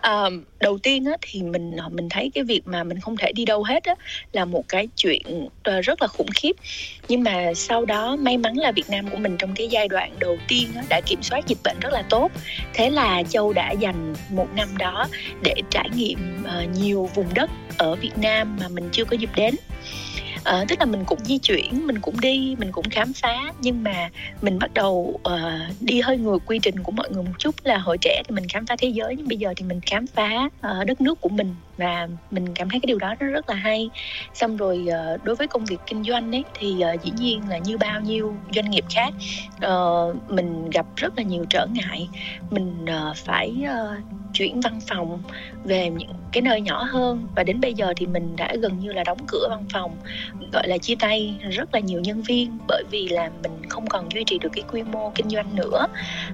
à, 0.00 0.30
đầu 0.60 0.78
tiên 0.78 1.04
á, 1.04 1.12
thì 1.20 1.42
mình 1.42 1.76
ờ, 1.76 1.88
mình 1.88 2.08
thấy 2.08 2.30
cái 2.34 2.44
việc 2.44 2.62
mà 2.64 2.84
mình 2.84 3.00
không 3.00 3.16
thể 3.16 3.32
đi 3.32 3.44
đâu 3.44 3.62
hết 3.62 3.84
á, 3.84 3.94
là 4.32 4.44
một 4.44 4.64
cái 4.68 4.88
chuyện 4.96 5.48
ờ, 5.62 5.80
rất 5.80 6.02
là 6.02 6.08
khủng 6.08 6.30
khiếp 6.34 6.56
nhưng 7.08 7.22
mà 7.22 7.54
sau 7.54 7.84
đó 7.84 8.16
may 8.16 8.38
mắn 8.38 8.56
là 8.56 8.72
Việt 8.72 8.90
Nam 8.90 9.10
của 9.10 9.16
mình 9.16 9.36
trong 9.38 9.54
cái 9.54 9.68
giai 9.68 9.88
đoạn 9.88 10.12
đầu 10.18 10.36
tiên 10.48 10.68
á, 10.76 10.82
đã 10.88 11.00
kiểm 11.06 11.22
soát 11.22 11.46
dịch 11.46 11.58
bệnh 11.64 11.76
rất 11.80 11.92
là 11.92 12.02
tốt 12.10 12.32
thế 12.74 12.90
là 12.90 13.22
Châu 13.22 13.52
đã 13.52 13.70
dành 13.72 14.14
một 14.30 14.48
năm 14.56 14.68
đó 14.78 15.06
để 15.42 15.54
trải 15.70 15.88
nghiệm 15.96 16.44
uh, 16.44 16.76
nhiều 16.76 17.10
vùng 17.14 17.34
đất 17.34 17.50
ở 17.78 17.94
Việt 17.94 18.18
Nam 18.18 18.56
mà 18.60 18.68
mình 18.68 18.88
chưa 18.92 19.04
có 19.04 19.16
dịp 19.16 19.30
đến 19.36 19.54
uh, 20.48 20.68
tức 20.68 20.78
là 20.78 20.84
mình 20.84 21.04
cũng 21.06 21.18
di 21.24 21.38
chuyển 21.38 21.86
mình 21.86 21.98
cũng 22.00 22.20
đi 22.20 22.56
mình 22.58 22.72
cũng 22.72 22.90
khám 22.90 23.12
phá. 23.12 23.52
Nhưng 23.60 23.82
mà 23.82 24.10
mình 24.42 24.58
bắt 24.58 24.74
đầu 24.74 25.20
uh, 25.28 25.40
đi 25.80 26.00
hơi 26.00 26.18
ngược 26.18 26.38
quy 26.46 26.58
trình 26.58 26.82
của 26.82 26.92
mọi 26.92 27.10
người 27.10 27.22
một 27.22 27.32
chút 27.38 27.54
là 27.64 27.78
hồi 27.78 27.98
trẻ 28.00 28.22
thì 28.28 28.34
mình 28.34 28.48
khám 28.48 28.66
phá 28.66 28.76
thế 28.78 28.88
giới 28.88 29.16
nhưng 29.16 29.28
bây 29.28 29.38
giờ 29.38 29.54
thì 29.56 29.64
mình 29.64 29.80
khám 29.80 30.06
phá 30.06 30.44
uh, 30.46 30.86
đất 30.86 31.00
nước 31.00 31.20
của 31.20 31.28
mình 31.28 31.54
và 31.76 32.08
mình 32.30 32.54
cảm 32.54 32.70
thấy 32.70 32.80
cái 32.80 32.86
điều 32.86 32.98
đó 32.98 33.14
nó 33.20 33.26
rất 33.26 33.48
là 33.48 33.54
hay. 33.54 33.90
Xong 34.34 34.56
rồi 34.56 34.86
ờ, 34.92 35.16
đối 35.22 35.36
với 35.36 35.46
công 35.46 35.64
việc 35.64 35.78
kinh 35.86 36.04
doanh 36.04 36.34
ấy 36.34 36.44
thì 36.54 36.80
ờ, 36.80 36.96
dĩ 37.02 37.12
nhiên 37.18 37.48
là 37.48 37.58
như 37.58 37.78
bao 37.78 38.00
nhiêu 38.00 38.36
doanh 38.54 38.70
nghiệp 38.70 38.84
khác 38.94 39.14
ờ, 39.60 40.14
mình 40.28 40.70
gặp 40.70 40.86
rất 40.96 41.12
là 41.16 41.22
nhiều 41.22 41.44
trở 41.50 41.66
ngại. 41.72 42.08
Mình 42.50 42.84
phải 43.16 43.64
chuyển 44.32 44.60
văn 44.60 44.78
phòng 44.88 45.22
về 45.64 45.90
những 45.90 46.12
cái 46.32 46.42
nơi 46.42 46.60
nhỏ 46.60 46.82
hơn. 46.82 47.26
Và 47.36 47.44
đến 47.44 47.60
bây 47.60 47.74
giờ 47.74 47.92
thì 47.96 48.06
mình 48.06 48.36
đã 48.36 48.54
gần 48.62 48.78
như 48.78 48.92
là 48.92 49.04
đóng 49.04 49.18
cửa 49.28 49.46
văn 49.50 49.64
phòng 49.72 49.96
gọi 50.52 50.68
là 50.68 50.78
chia 50.78 50.94
tay 50.94 51.38
rất 51.50 51.74
là 51.74 51.80
nhiều 51.80 52.00
nhân 52.00 52.22
viên. 52.22 52.58
Bởi 52.68 52.84
vì 52.90 53.08
là 53.08 53.30
mình 53.42 53.68
không 53.68 53.86
còn 53.86 54.08
duy 54.14 54.24
trì 54.26 54.38
được 54.38 54.48
cái 54.52 54.64
quy 54.72 54.82
mô 54.82 55.10
kinh 55.14 55.28
doanh 55.28 55.56
nữa. 55.56 55.86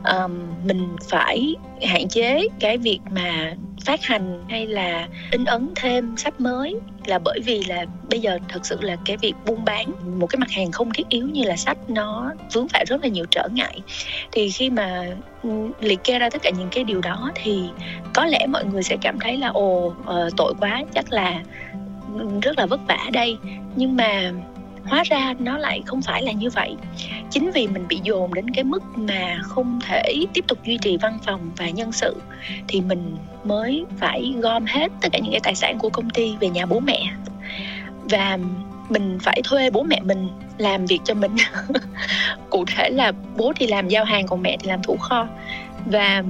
Um, 0.04 0.48
mình 0.64 0.96
phải 1.10 1.54
hạn 1.82 2.08
chế 2.08 2.48
cái 2.60 2.78
việc 2.78 3.00
mà 3.10 3.54
phát 3.84 4.04
hành 4.04 4.44
hay 4.48 4.66
là 4.66 5.08
in 5.30 5.44
ấn 5.44 5.68
thêm 5.76 6.16
sách 6.16 6.40
mới? 6.40 6.76
Là 7.06 7.18
bởi 7.24 7.40
vì 7.44 7.64
là 7.64 7.84
bây 8.10 8.20
giờ 8.20 8.38
thật 8.48 8.66
sự 8.66 8.78
là 8.80 8.96
cái 9.04 9.16
việc 9.16 9.34
buôn 9.46 9.64
bán 9.64 9.92
một 10.18 10.26
cái 10.26 10.38
mặt 10.38 10.50
hàng 10.50 10.72
không 10.72 10.90
thiết 10.92 11.08
yếu 11.08 11.28
như 11.28 11.44
là 11.44 11.56
sách 11.56 11.78
nó 11.88 12.32
vướng 12.52 12.68
phải 12.68 12.84
rất 12.84 13.02
là 13.02 13.08
nhiều 13.08 13.24
trở 13.30 13.48
ngại. 13.52 13.80
Thì 14.32 14.50
khi 14.50 14.70
mà 14.70 15.06
ừ, 15.42 15.50
liệt 15.80 16.04
kê 16.04 16.18
ra 16.18 16.30
tất 16.30 16.42
cả 16.42 16.50
những 16.50 16.68
cái 16.70 16.84
điều 16.84 17.00
đó 17.00 17.30
thì 17.34 17.68
có 18.14 18.24
lẽ 18.24 18.46
mọi 18.46 18.64
người 18.64 18.82
sẽ 18.82 18.96
cảm 19.02 19.18
thấy 19.20 19.36
là, 19.36 19.48
ồ 19.48 19.94
ờ, 20.04 20.30
tội 20.36 20.54
quá, 20.60 20.82
chắc 20.94 21.12
là 21.12 21.42
ừ, 22.18 22.28
rất 22.42 22.58
là 22.58 22.66
vất 22.66 22.80
vả 22.88 23.10
đây. 23.12 23.36
Nhưng 23.76 23.96
mà 23.96 24.32
hóa 24.84 25.02
ra 25.06 25.34
nó 25.38 25.58
lại 25.58 25.82
không 25.86 26.02
phải 26.02 26.22
là 26.22 26.32
như 26.32 26.50
vậy. 26.50 26.76
Chính 27.30 27.50
vì 27.50 27.68
mình 27.68 27.88
bị 27.88 28.00
dồn 28.02 28.34
đến 28.34 28.50
cái 28.50 28.64
mức 28.64 28.82
mà 28.96 29.38
không 29.42 29.80
thể 29.88 30.26
tiếp 30.34 30.44
tục 30.48 30.58
duy 30.64 30.78
trì 30.78 30.96
văn 30.96 31.18
phòng 31.26 31.50
và 31.56 31.70
nhân 31.70 31.92
sự, 31.92 32.22
thì 32.68 32.80
mình 32.80 33.16
mới 33.44 33.84
phải 33.98 34.34
gom 34.36 34.64
hết 34.66 34.92
tất 35.00 35.08
cả 35.12 35.18
những 35.18 35.32
cái 35.32 35.40
tài 35.40 35.54
sản 35.54 35.78
của 35.78 35.90
công 35.90 36.10
ty 36.10 36.34
về 36.40 36.48
nhà 36.48 36.66
bố 36.66 36.80
mẹ. 36.80 37.02
Và 38.04 38.38
mình 38.88 39.18
phải 39.22 39.40
thuê 39.44 39.70
bố 39.70 39.82
mẹ 39.82 40.00
mình 40.00 40.28
làm 40.58 40.86
việc 40.86 41.00
cho 41.04 41.14
mình. 41.14 41.36
Cụ 42.50 42.64
thể 42.76 42.90
là 42.90 43.12
bố 43.36 43.52
thì 43.56 43.66
làm 43.66 43.88
giao 43.88 44.04
hàng, 44.04 44.26
còn 44.26 44.42
mẹ 44.42 44.56
thì 44.60 44.68
làm 44.68 44.82
thủ 44.82 44.96
kho. 44.96 45.26
Và 45.86 46.22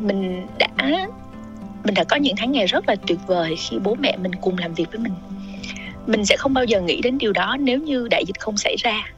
mình 0.00 0.46
đã 0.58 0.68
mình 1.84 1.94
đã 1.94 2.04
có 2.04 2.16
những 2.16 2.36
tháng 2.36 2.52
ngày 2.52 2.66
rất 2.66 2.88
là 2.88 2.96
tuyệt 3.06 3.18
vời 3.26 3.54
khi 3.58 3.78
bố 3.78 3.96
mẹ 4.00 4.16
mình 4.16 4.32
cùng 4.34 4.58
làm 4.58 4.74
việc 4.74 4.92
với 4.92 5.00
mình 5.00 5.12
mình 6.08 6.24
sẽ 6.24 6.36
không 6.36 6.54
bao 6.54 6.64
giờ 6.64 6.80
nghĩ 6.80 7.00
đến 7.00 7.18
điều 7.18 7.32
đó 7.32 7.56
nếu 7.60 7.78
như 7.78 8.08
đại 8.10 8.24
dịch 8.26 8.40
không 8.40 8.56
xảy 8.56 8.76
ra. 8.76 9.12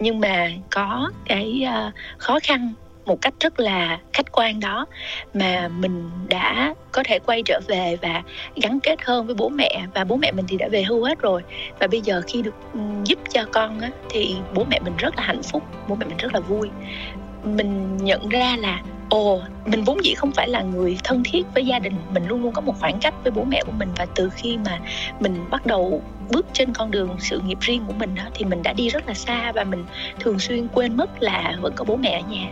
Nhưng 0.00 0.20
mà 0.20 0.50
có 0.70 1.10
cái 1.26 1.66
uh, 1.88 1.94
khó 2.18 2.38
khăn 2.42 2.72
một 3.06 3.20
cách 3.20 3.34
rất 3.40 3.60
là 3.60 3.98
khách 4.12 4.32
quan 4.32 4.60
đó 4.60 4.86
mà 5.34 5.68
mình 5.68 6.10
đã 6.28 6.74
có 6.92 7.02
thể 7.02 7.18
quay 7.18 7.42
trở 7.42 7.60
về 7.66 7.96
và 8.02 8.22
gắn 8.56 8.80
kết 8.80 9.02
hơn 9.02 9.26
với 9.26 9.34
bố 9.34 9.48
mẹ 9.48 9.86
và 9.94 10.04
bố 10.04 10.16
mẹ 10.16 10.32
mình 10.32 10.44
thì 10.48 10.56
đã 10.56 10.68
về 10.68 10.82
hưu 10.82 11.04
hết 11.04 11.18
rồi. 11.18 11.42
Và 11.78 11.86
bây 11.86 12.00
giờ 12.00 12.22
khi 12.26 12.42
được 12.42 12.54
ừ, 12.72 12.80
giúp 13.04 13.18
cho 13.30 13.44
con 13.52 13.80
á, 13.80 13.90
thì 14.10 14.36
bố 14.54 14.64
mẹ 14.70 14.80
mình 14.80 14.96
rất 14.98 15.16
là 15.16 15.22
hạnh 15.22 15.42
phúc 15.42 15.62
bố 15.88 15.94
mẹ 15.94 16.06
mình 16.06 16.16
rất 16.16 16.34
là 16.34 16.40
vui. 16.40 16.70
Mình 17.44 17.96
nhận 17.96 18.28
ra 18.28 18.56
là 18.58 18.82
ồ 19.08 19.40
mình 19.66 19.84
vốn 19.84 20.04
dĩ 20.04 20.14
không 20.14 20.32
phải 20.32 20.48
là 20.48 20.62
người 20.62 20.98
thân 21.04 21.22
thiết 21.24 21.42
với 21.54 21.66
gia 21.66 21.78
đình. 21.78 21.94
Mình 22.12 22.28
luôn 22.28 22.42
luôn 22.42 22.52
có 22.52 22.60
một 22.60 22.74
khoảng 22.80 22.98
cách 23.00 23.14
với 23.22 23.30
bố 23.30 23.44
mẹ 23.44 23.62
của 23.66 23.72
mình 23.72 23.88
và 23.96 24.06
từ 24.14 24.30
khi 24.30 24.58
mà 24.64 24.78
mình 25.20 25.44
bắt 25.50 25.66
đầu 25.66 26.02
bước 26.30 26.46
trên 26.52 26.72
con 26.72 26.90
đường 26.90 27.10
sự 27.18 27.40
nghiệp 27.40 27.58
riêng 27.60 27.84
của 27.86 27.92
mình 27.92 28.14
đó, 28.14 28.22
thì 28.34 28.44
mình 28.44 28.62
đã 28.62 28.72
đi 28.72 28.88
rất 28.88 29.06
là 29.06 29.14
xa 29.14 29.52
và 29.52 29.64
mình 29.64 29.84
thường 30.20 30.38
xuyên 30.38 30.68
quên 30.68 30.96
mất 30.96 31.22
là 31.22 31.56
vẫn 31.60 31.72
có 31.76 31.84
bố 31.84 31.96
mẹ 31.96 32.20
ở 32.22 32.28
nhà. 32.30 32.48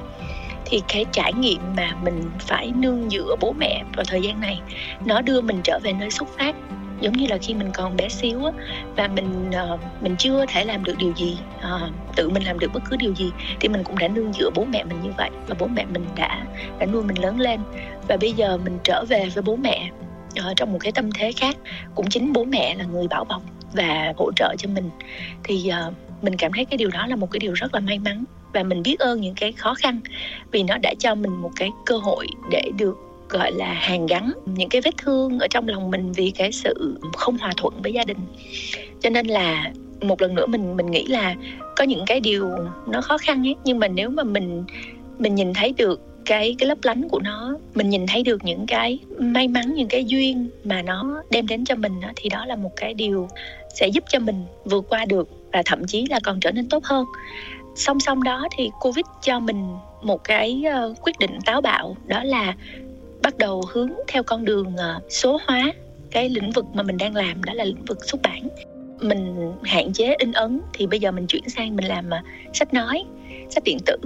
Thì 0.64 0.82
cái 0.88 1.04
trải 1.12 1.32
nghiệm 1.32 1.60
mà 1.76 1.96
mình 2.02 2.30
phải 2.38 2.72
nương 2.76 3.10
dựa 3.10 3.36
bố 3.40 3.54
mẹ 3.58 3.84
vào 3.96 4.04
thời 4.08 4.22
gian 4.22 4.40
này 4.40 4.60
nó 5.04 5.20
đưa 5.20 5.40
mình 5.40 5.60
trở 5.64 5.78
về 5.82 5.92
nơi 5.92 6.10
xuất 6.10 6.28
phát 6.38 6.56
giống 7.02 7.16
như 7.16 7.26
là 7.26 7.38
khi 7.38 7.54
mình 7.54 7.70
còn 7.74 7.96
bé 7.96 8.08
xíu 8.08 8.44
á 8.44 8.52
và 8.96 9.08
mình 9.08 9.50
uh, 9.74 9.80
mình 10.02 10.14
chưa 10.18 10.44
thể 10.48 10.64
làm 10.64 10.84
được 10.84 10.94
điều 10.98 11.12
gì 11.16 11.38
uh, 11.58 11.92
tự 12.16 12.28
mình 12.28 12.42
làm 12.42 12.58
được 12.58 12.70
bất 12.74 12.82
cứ 12.90 12.96
điều 12.96 13.14
gì 13.14 13.30
thì 13.60 13.68
mình 13.68 13.84
cũng 13.84 13.98
đã 13.98 14.08
nương 14.08 14.32
dựa 14.32 14.50
bố 14.54 14.64
mẹ 14.64 14.84
mình 14.84 15.02
như 15.02 15.10
vậy 15.16 15.30
và 15.46 15.54
bố 15.58 15.66
mẹ 15.66 15.84
mình 15.84 16.04
đã 16.16 16.44
đã 16.78 16.86
nuôi 16.86 17.02
mình 17.02 17.22
lớn 17.22 17.40
lên. 17.40 17.60
Và 18.08 18.16
bây 18.16 18.32
giờ 18.32 18.58
mình 18.64 18.78
trở 18.84 19.04
về 19.08 19.28
với 19.34 19.42
bố 19.42 19.56
mẹ 19.56 19.90
uh, 20.38 20.56
trong 20.56 20.72
một 20.72 20.78
cái 20.80 20.92
tâm 20.92 21.10
thế 21.12 21.32
khác 21.32 21.56
cũng 21.94 22.08
chính 22.08 22.32
bố 22.32 22.44
mẹ 22.44 22.74
là 22.74 22.84
người 22.84 23.08
bảo 23.08 23.24
bọc 23.24 23.42
và 23.72 24.12
hỗ 24.16 24.32
trợ 24.36 24.54
cho 24.58 24.68
mình. 24.68 24.90
Thì 25.44 25.70
uh, 25.88 25.94
mình 26.22 26.36
cảm 26.36 26.52
thấy 26.52 26.64
cái 26.64 26.76
điều 26.76 26.90
đó 26.90 27.06
là 27.06 27.16
một 27.16 27.30
cái 27.30 27.38
điều 27.38 27.52
rất 27.52 27.74
là 27.74 27.80
may 27.80 27.98
mắn 27.98 28.24
và 28.52 28.62
mình 28.62 28.82
biết 28.82 28.98
ơn 28.98 29.20
những 29.20 29.34
cái 29.34 29.52
khó 29.52 29.74
khăn 29.74 30.00
vì 30.50 30.62
nó 30.62 30.78
đã 30.78 30.94
cho 30.98 31.14
mình 31.14 31.36
một 31.36 31.50
cái 31.56 31.70
cơ 31.86 31.96
hội 31.96 32.26
để 32.50 32.70
được 32.78 33.11
gọi 33.32 33.52
là 33.52 33.72
hàn 33.72 34.06
gắn 34.06 34.32
những 34.46 34.68
cái 34.68 34.80
vết 34.80 34.96
thương 34.96 35.38
ở 35.38 35.46
trong 35.50 35.68
lòng 35.68 35.90
mình 35.90 36.12
vì 36.12 36.30
cái 36.30 36.52
sự 36.52 36.98
không 37.12 37.38
hòa 37.38 37.52
thuận 37.56 37.82
với 37.82 37.92
gia 37.92 38.04
đình. 38.04 38.18
Cho 39.00 39.10
nên 39.10 39.26
là 39.26 39.72
một 40.00 40.22
lần 40.22 40.34
nữa 40.34 40.46
mình 40.46 40.76
mình 40.76 40.90
nghĩ 40.90 41.06
là 41.06 41.34
có 41.76 41.84
những 41.84 42.04
cái 42.06 42.20
điều 42.20 42.50
nó 42.86 43.00
khó 43.00 43.18
khăn 43.18 43.46
ấy 43.46 43.54
nhưng 43.64 43.78
mà 43.78 43.88
nếu 43.88 44.10
mà 44.10 44.22
mình 44.22 44.64
mình 45.18 45.34
nhìn 45.34 45.54
thấy 45.54 45.74
được 45.76 46.00
cái 46.24 46.54
cái 46.58 46.68
lấp 46.68 46.78
lánh 46.82 47.08
của 47.08 47.20
nó 47.20 47.56
mình 47.74 47.90
nhìn 47.90 48.06
thấy 48.06 48.22
được 48.22 48.44
những 48.44 48.66
cái 48.66 48.98
may 49.18 49.48
mắn 49.48 49.74
những 49.74 49.88
cái 49.88 50.04
duyên 50.04 50.50
mà 50.64 50.82
nó 50.82 51.22
đem 51.30 51.46
đến 51.46 51.64
cho 51.64 51.74
mình 51.74 51.92
thì 52.16 52.28
đó 52.28 52.46
là 52.46 52.56
một 52.56 52.70
cái 52.76 52.94
điều 52.94 53.28
sẽ 53.74 53.88
giúp 53.88 54.04
cho 54.08 54.18
mình 54.18 54.44
vượt 54.64 54.84
qua 54.88 55.04
được 55.04 55.28
và 55.52 55.62
thậm 55.66 55.84
chí 55.86 56.06
là 56.10 56.20
còn 56.24 56.40
trở 56.40 56.52
nên 56.52 56.68
tốt 56.68 56.84
hơn. 56.84 57.04
Song 57.76 58.00
song 58.00 58.22
đó 58.22 58.48
thì 58.56 58.70
covid 58.80 59.04
cho 59.22 59.40
mình 59.40 59.66
một 60.02 60.24
cái 60.24 60.64
uh, 60.90 60.96
quyết 61.02 61.18
định 61.18 61.38
táo 61.44 61.60
bạo 61.60 61.96
đó 62.06 62.24
là 62.24 62.54
bắt 63.22 63.38
đầu 63.38 63.62
hướng 63.72 63.90
theo 64.08 64.22
con 64.22 64.44
đường 64.44 64.76
ờ, 64.76 65.00
số 65.08 65.40
hóa 65.46 65.72
cái 66.10 66.28
lĩnh 66.28 66.50
vực 66.50 66.64
mà 66.74 66.82
mình 66.82 66.96
đang 66.96 67.16
làm 67.16 67.44
đó 67.44 67.52
là 67.52 67.64
lĩnh 67.64 67.84
vực 67.84 68.04
xuất 68.04 68.22
bản. 68.22 68.48
Mình 69.00 69.52
hạn 69.62 69.92
chế 69.92 70.14
in 70.18 70.32
ấn 70.32 70.60
thì 70.72 70.86
bây 70.86 71.00
giờ 71.00 71.12
mình 71.12 71.26
chuyển 71.26 71.48
sang 71.48 71.76
mình 71.76 71.84
làm 71.84 72.10
ờ, 72.10 72.18
sách 72.52 72.74
nói 72.74 73.04
sách 73.50 73.64
điện 73.64 73.78
tử. 73.86 73.96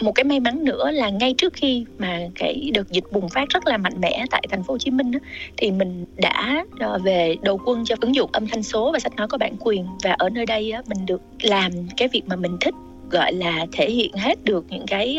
Một 0.00 0.12
cái 0.12 0.24
may 0.24 0.40
mắn 0.40 0.64
nữa 0.64 0.90
là 0.90 1.10
ngay 1.10 1.34
trước 1.38 1.52
khi 1.52 1.84
mà 1.98 2.20
cái 2.34 2.70
đợt 2.74 2.90
dịch 2.90 3.04
bùng 3.10 3.28
phát 3.28 3.48
rất 3.48 3.66
là 3.66 3.76
mạnh 3.76 4.00
mẽ 4.00 4.24
tại 4.30 4.44
thành 4.50 4.62
phố 4.62 4.74
Hồ 4.74 4.78
Chí 4.78 4.90
Minh 4.90 5.10
đó, 5.10 5.18
thì 5.56 5.70
mình 5.70 6.04
đã 6.16 6.64
ờ, 6.80 6.98
về 6.98 7.36
đầu 7.42 7.60
quân 7.64 7.84
cho 7.84 7.94
ứng 8.00 8.14
dụng 8.14 8.30
âm 8.32 8.46
thanh 8.46 8.62
số 8.62 8.92
và 8.92 8.98
sách 8.98 9.16
nói 9.16 9.28
có 9.28 9.38
bản 9.38 9.56
quyền. 9.60 9.86
Và 10.04 10.12
ở 10.12 10.30
nơi 10.30 10.46
đây 10.46 10.70
á, 10.70 10.82
mình 10.86 11.06
được 11.06 11.20
làm 11.42 11.72
cái 11.96 12.08
việc 12.08 12.22
mà 12.26 12.36
mình 12.36 12.56
thích 12.60 12.74
gọi 13.10 13.32
là 13.32 13.66
thể 13.72 13.90
hiện 13.90 14.12
hết 14.12 14.44
được 14.44 14.64
những 14.70 14.86
cái 14.86 15.18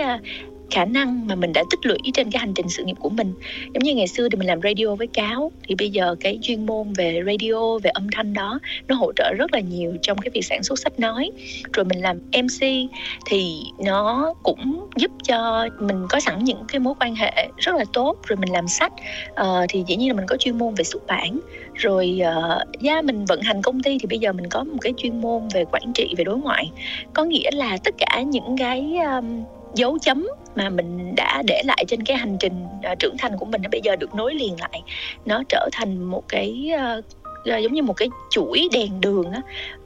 khả 0.71 0.85
năng 0.85 1.27
mà 1.27 1.35
mình 1.35 1.53
đã 1.53 1.63
tích 1.69 1.85
lũy 1.85 1.97
trên 2.13 2.31
cái 2.31 2.39
hành 2.39 2.53
trình 2.53 2.69
sự 2.69 2.83
nghiệp 2.83 2.95
của 2.99 3.09
mình. 3.09 3.33
Giống 3.73 3.83
như 3.83 3.95
ngày 3.95 4.07
xưa 4.07 4.29
thì 4.29 4.37
mình 4.37 4.47
làm 4.47 4.61
radio 4.61 4.95
với 4.95 5.07
cáo 5.07 5.51
thì 5.67 5.75
bây 5.75 5.89
giờ 5.89 6.15
cái 6.19 6.39
chuyên 6.41 6.65
môn 6.65 6.93
về 6.93 7.21
radio 7.25 7.77
về 7.83 7.89
âm 7.89 8.07
thanh 8.11 8.33
đó 8.33 8.59
nó 8.87 8.95
hỗ 8.95 9.13
trợ 9.13 9.33
rất 9.33 9.53
là 9.53 9.59
nhiều 9.59 9.93
trong 10.01 10.17
cái 10.17 10.29
việc 10.33 10.41
sản 10.41 10.63
xuất 10.63 10.79
sách 10.79 10.99
nói. 10.99 11.31
Rồi 11.73 11.85
mình 11.85 12.01
làm 12.01 12.17
mc 12.17 12.91
thì 13.25 13.63
nó 13.85 14.33
cũng 14.43 14.87
giúp 14.95 15.11
cho 15.27 15.69
mình 15.79 16.05
có 16.09 16.19
sẵn 16.19 16.43
những 16.43 16.63
cái 16.67 16.79
mối 16.79 16.93
quan 16.99 17.15
hệ 17.15 17.47
rất 17.57 17.75
là 17.75 17.85
tốt. 17.93 18.17
Rồi 18.27 18.37
mình 18.37 18.53
làm 18.53 18.67
sách 18.67 18.93
uh, 19.41 19.65
thì 19.69 19.83
dĩ 19.87 19.95
nhiên 19.95 20.09
là 20.09 20.13
mình 20.13 20.25
có 20.27 20.37
chuyên 20.37 20.57
môn 20.57 20.73
về 20.73 20.83
xuất 20.83 21.07
bản. 21.07 21.39
Rồi 21.73 22.19
ờ, 22.23 22.59
uh, 22.69 22.83
yeah, 22.83 23.05
mình 23.05 23.25
vận 23.25 23.41
hành 23.41 23.61
công 23.61 23.83
ty 23.83 23.97
thì 24.01 24.07
bây 24.07 24.19
giờ 24.19 24.33
mình 24.33 24.49
có 24.49 24.63
một 24.63 24.77
cái 24.81 24.93
chuyên 24.97 25.21
môn 25.21 25.41
về 25.53 25.65
quản 25.71 25.93
trị 25.93 26.13
về 26.17 26.23
đối 26.23 26.37
ngoại. 26.37 26.71
Có 27.13 27.23
nghĩa 27.23 27.51
là 27.53 27.77
tất 27.83 27.95
cả 27.97 28.21
những 28.21 28.57
cái 28.57 28.95
um, 28.97 29.43
dấu 29.77 29.97
chấm 30.01 30.27
mà 30.55 30.69
mình 30.69 31.15
đã 31.15 31.43
để 31.47 31.61
lại 31.65 31.85
trên 31.87 32.03
cái 32.03 32.17
hành 32.17 32.37
trình 32.39 32.65
uh, 32.91 32.99
trưởng 32.99 33.17
thành 33.17 33.37
của 33.37 33.45
mình 33.45 33.61
nó 33.61 33.69
bây 33.71 33.81
giờ 33.83 33.95
được 33.95 34.15
nối 34.15 34.33
liền 34.35 34.55
lại. 34.59 34.81
Nó 35.25 35.43
trở 35.49 35.69
thành 35.71 36.03
một 36.03 36.23
cái 36.27 36.71
uh, 36.99 37.05
giống 37.45 37.73
như 37.73 37.83
một 37.83 37.93
cái 37.93 38.09
chuỗi 38.29 38.67
đèn 38.71 39.01
đường 39.01 39.31
á. 39.31 39.41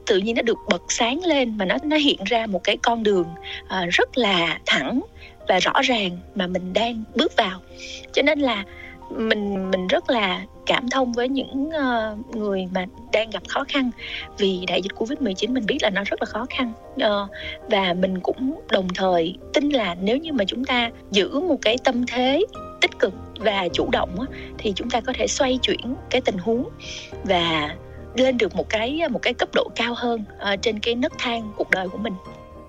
Tự 0.06 0.18
nhiên 0.18 0.36
nó 0.36 0.42
được 0.42 0.58
bật 0.70 0.82
sáng 0.88 1.24
lên 1.24 1.58
mà 1.58 1.64
nó 1.64 1.76
nó 1.82 1.96
hiện 1.96 2.18
ra 2.24 2.46
một 2.46 2.64
cái 2.64 2.76
con 2.76 3.02
đường 3.02 3.26
uh, 3.64 3.88
rất 3.90 4.18
là 4.18 4.58
thẳng 4.66 5.00
và 5.48 5.58
rõ 5.58 5.72
ràng 5.82 6.18
mà 6.34 6.46
mình 6.46 6.72
đang 6.72 7.04
bước 7.14 7.36
vào. 7.36 7.60
Cho 8.12 8.22
nên 8.22 8.40
là 8.40 8.64
mình 9.16 9.70
mình 9.70 9.86
rất 9.86 10.10
là 10.10 10.42
cảm 10.66 10.88
thông 10.88 11.12
với 11.12 11.28
những 11.28 11.68
uh, 11.68 12.36
người 12.36 12.68
mà 12.74 12.86
đang 13.12 13.30
gặp 13.30 13.42
khó 13.48 13.64
khăn. 13.68 13.90
Vì 14.38 14.64
đại 14.66 14.82
dịch 14.82 14.92
Covid 14.96 15.20
19 15.20 15.54
mình 15.54 15.66
biết 15.66 15.78
là 15.82 15.90
nó 15.90 16.02
rất 16.04 16.22
là 16.22 16.26
khó 16.26 16.46
khăn 16.50 16.72
uh, 16.94 17.28
và 17.70 17.94
mình 17.94 18.20
cũng 18.20 18.60
đồng 18.70 18.88
thời 18.94 19.38
tin 19.52 19.68
là 19.68 19.96
nếu 20.00 20.16
như 20.16 20.32
mà 20.32 20.44
chúng 20.44 20.64
ta 20.64 20.90
giữ 21.10 21.40
một 21.40 21.58
cái 21.62 21.76
tâm 21.84 22.06
thế 22.06 22.44
tích 22.80 22.98
cực 22.98 23.14
và 23.38 23.68
chủ 23.72 23.88
động 23.92 24.20
á, 24.20 24.26
thì 24.58 24.72
chúng 24.76 24.90
ta 24.90 25.00
có 25.00 25.12
thể 25.16 25.26
xoay 25.26 25.58
chuyển 25.62 25.94
cái 26.10 26.20
tình 26.20 26.38
huống 26.38 26.68
và 27.24 27.76
lên 28.14 28.38
được 28.38 28.56
một 28.56 28.68
cái 28.68 29.00
một 29.10 29.22
cái 29.22 29.34
cấp 29.34 29.48
độ 29.54 29.68
cao 29.74 29.94
hơn 29.96 30.24
uh, 30.52 30.62
trên 30.62 30.78
cái 30.78 30.94
nấc 30.94 31.12
thang 31.18 31.52
cuộc 31.56 31.70
đời 31.70 31.88
của 31.88 31.98
mình. 31.98 32.14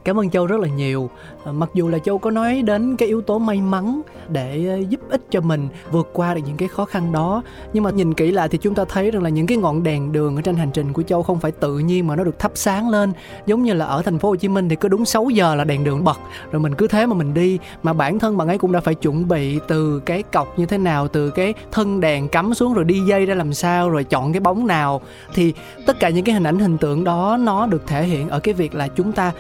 Cảm 0.04 0.20
ơn 0.20 0.30
Châu 0.30 0.46
rất 0.46 0.60
là 0.60 0.68
nhiều. 0.68 1.10
À, 1.46 1.52
mặc 1.52 1.70
dù 1.74 1.88
là 1.88 2.00
Châu 2.00 2.18
có 2.18 2.32
nói 2.32 2.62
đến 2.62 2.96
cái 2.96 3.08
yếu 3.08 3.22
tố 3.22 3.40
may 3.40 3.62
mắn 3.62 4.02
để 4.30 4.66
ờ, 4.70 4.78
giúp 4.90 5.00
ích 5.10 5.22
cho 5.30 5.42
mình 5.42 5.68
vượt 5.92 6.10
qua 6.14 6.34
được 6.34 6.42
những 6.46 6.58
cái 6.58 6.68
khó 6.68 6.86
khăn 6.86 7.12
đó, 7.12 7.44
nhưng 7.74 7.84
mà 7.84 7.92
nhìn 7.92 8.14
kỹ 8.14 8.32
lại 8.32 8.50
thì 8.50 8.58
chúng 8.58 8.76
ta 8.76 8.86
thấy 8.90 9.12
rằng 9.12 9.24
là 9.24 9.30
những 9.30 9.48
cái 9.48 9.58
ngọn 9.58 9.84
đèn 9.84 10.12
đường 10.12 10.36
ở 10.36 10.42
trên 10.42 10.56
hành 10.56 10.72
trình 10.74 10.94
của 10.94 11.04
Châu 11.04 11.24
không 11.24 11.40
phải 11.40 11.52
tự 11.52 11.80
nhiên 11.80 12.08
mà 12.08 12.16
nó 12.16 12.24
được 12.24 12.40
thắp 12.40 12.52
sáng 12.56 12.90
lên, 12.90 13.12
giống 13.46 13.64
như 13.64 13.74
là 13.74 13.86
ở 13.86 14.02
thành 14.02 14.20
phố 14.20 14.30
Hồ 14.30 14.36
Chí 14.36 14.48
Minh 14.48 14.70
thì 14.70 14.76
cứ 14.76 14.88
đúng 14.88 15.06
6 15.06 15.30
giờ 15.30 15.56
là 15.56 15.64
đèn 15.64 15.84
đường 15.84 16.04
bật, 16.04 16.20
rồi 16.52 16.60
mình 16.60 16.76
cứ 16.76 16.88
thế 16.88 17.06
mà 17.06 17.16
mình 17.16 17.34
đi, 17.34 17.60
mà 17.84 17.94
bản 17.94 18.20
thân 18.20 18.38
bạn 18.38 18.48
ấy 18.48 18.58
cũng 18.58 18.72
đã 18.72 18.80
phải 18.80 18.96
chuẩn 18.96 19.28
bị 19.28 19.60
từ 19.68 20.00
cái 20.00 20.24
cọc 20.24 20.60
như 20.60 20.66
thế 20.66 20.78
nào, 20.78 21.08
từ 21.08 21.30
cái 21.30 21.54
thân 21.72 22.00
đèn 22.00 22.28
cắm 22.28 22.54
xuống 22.54 22.74
rồi 22.74 22.86
đi 22.86 23.00
dây 23.00 23.26
ra 23.26 23.36
làm 23.36 23.54
sao, 23.54 23.90
rồi 23.90 24.04
chọn 24.04 24.34
cái 24.34 24.40
bóng 24.40 24.68
nào. 24.68 25.02
Thì 25.34 25.54
tất 25.86 26.00
cả 26.00 26.10
những 26.10 26.26
cái 26.26 26.34
hình 26.34 26.44
ảnh 26.44 26.60
hình 26.60 26.78
tượng 26.78 27.04
đó 27.04 27.38
nó 27.40 27.66
được 27.66 27.88
thể 27.88 28.04
hiện 28.04 28.30
ở 28.30 28.40
cái 28.40 28.54
việc 28.54 28.76
là 28.76 28.88
chúng 28.88 29.12
ta 29.12 29.32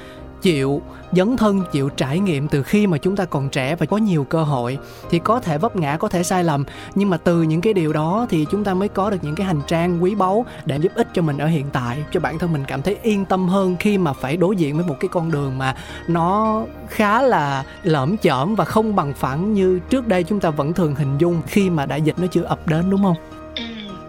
chịu, 0.43 0.81
dấn 1.11 1.37
thân 1.37 1.61
chịu 1.71 1.89
trải 1.89 2.19
nghiệm 2.19 2.47
từ 2.47 2.63
khi 2.63 2.87
mà 2.87 2.97
chúng 2.97 3.15
ta 3.15 3.25
còn 3.25 3.49
trẻ 3.49 3.75
và 3.75 3.85
có 3.85 3.97
nhiều 3.97 4.23
cơ 4.23 4.43
hội, 4.43 4.77
thì 5.09 5.19
có 5.19 5.39
thể 5.39 5.57
vấp 5.57 5.75
ngã, 5.75 5.97
có 5.97 6.09
thể 6.09 6.23
sai 6.23 6.43
lầm. 6.43 6.65
Nhưng 6.95 7.09
mà 7.09 7.17
từ 7.17 7.41
những 7.41 7.61
cái 7.61 7.73
điều 7.73 7.93
đó 7.93 8.27
thì 8.29 8.45
chúng 8.51 8.63
ta 8.63 8.73
mới 8.73 8.87
có 8.89 9.09
được 9.09 9.17
những 9.21 9.35
cái 9.35 9.47
hành 9.47 9.61
trang 9.67 10.03
quý 10.03 10.15
báu 10.15 10.45
để 10.65 10.77
giúp 10.77 10.91
ích 10.95 11.07
cho 11.13 11.21
mình 11.21 11.37
ở 11.37 11.47
hiện 11.47 11.65
tại, 11.73 12.03
cho 12.11 12.19
bản 12.19 12.39
thân 12.39 12.53
mình 12.53 12.63
cảm 12.67 12.81
thấy 12.81 12.97
yên 13.03 13.25
tâm 13.25 13.47
hơn 13.47 13.75
khi 13.79 13.97
mà 13.97 14.13
phải 14.13 14.37
đối 14.37 14.55
diện 14.55 14.75
với 14.75 14.85
một 14.85 14.95
cái 14.99 15.09
con 15.11 15.31
đường 15.31 15.57
mà 15.57 15.75
nó 16.07 16.61
khá 16.89 17.21
là 17.21 17.63
lởm 17.83 18.17
chởm 18.17 18.55
và 18.55 18.65
không 18.65 18.95
bằng 18.95 19.13
phẳng 19.13 19.53
như 19.53 19.79
trước 19.89 20.07
đây 20.07 20.23
chúng 20.23 20.39
ta 20.39 20.49
vẫn 20.49 20.73
thường 20.73 20.95
hình 20.95 21.17
dung 21.17 21.41
khi 21.47 21.69
mà 21.69 21.85
đại 21.85 22.01
dịch 22.01 22.19
nó 22.19 22.27
chưa 22.27 22.43
ập 22.43 22.67
đến, 22.67 22.89
đúng 22.89 23.03
không? 23.03 23.15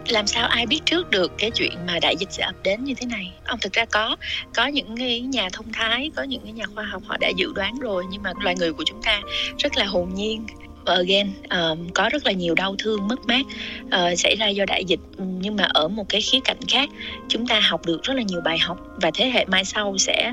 Làm 0.08 0.26
sao 0.26 0.48
ai 0.48 0.66
biết 0.66 0.80
trước 0.84 1.10
được 1.10 1.32
cái 1.38 1.50
chuyện 1.50 1.72
mà 1.86 1.98
đại 2.02 2.16
dịch 2.16 2.32
sẽ 2.32 2.42
ập 2.42 2.54
đến 2.62 2.84
như 2.84 2.94
thế 2.94 3.06
này? 3.06 3.32
Ông 3.44 3.58
thực 3.62 3.72
ra 3.72 3.84
có 3.84 4.16
có 4.54 4.66
những 4.66 4.96
cái 4.96 5.20
nhà 5.20 5.48
thông 5.52 5.72
thái 5.72 6.10
có 6.16 6.22
những 6.22 6.40
cái 6.44 6.52
nhà 6.52 6.64
khoa 6.74 6.84
học 6.84 7.02
họ 7.06 7.16
đã 7.20 7.28
dự 7.36 7.52
đoán 7.54 7.78
rồi 7.78 8.04
nhưng 8.10 8.22
mà 8.22 8.32
loài 8.40 8.54
người 8.58 8.72
của 8.72 8.84
chúng 8.86 9.02
ta 9.02 9.20
rất 9.58 9.76
là 9.76 9.84
hồn 9.84 10.14
nhiên. 10.14 10.46
Và 10.86 10.94
again 10.94 11.32
um, 11.50 11.88
có 11.88 12.08
rất 12.12 12.26
là 12.26 12.32
nhiều 12.32 12.54
đau 12.54 12.74
thương 12.78 13.08
mất 13.08 13.26
mát 13.26 13.46
uh, 13.84 14.18
xảy 14.18 14.36
ra 14.36 14.48
do 14.48 14.64
đại 14.64 14.84
dịch. 14.84 15.00
Nhưng 15.18 15.56
mà 15.56 15.64
ở 15.64 15.88
một 15.88 16.08
cái 16.08 16.20
khía 16.20 16.40
cạnh 16.44 16.58
khác 16.68 16.88
chúng 17.28 17.46
ta 17.46 17.60
học 17.60 17.86
được 17.86 18.02
rất 18.02 18.14
là 18.14 18.22
nhiều 18.22 18.40
bài 18.40 18.58
học 18.58 18.78
và 19.02 19.10
thế 19.14 19.30
hệ 19.30 19.44
mai 19.44 19.64
sau 19.64 19.98
sẽ 19.98 20.32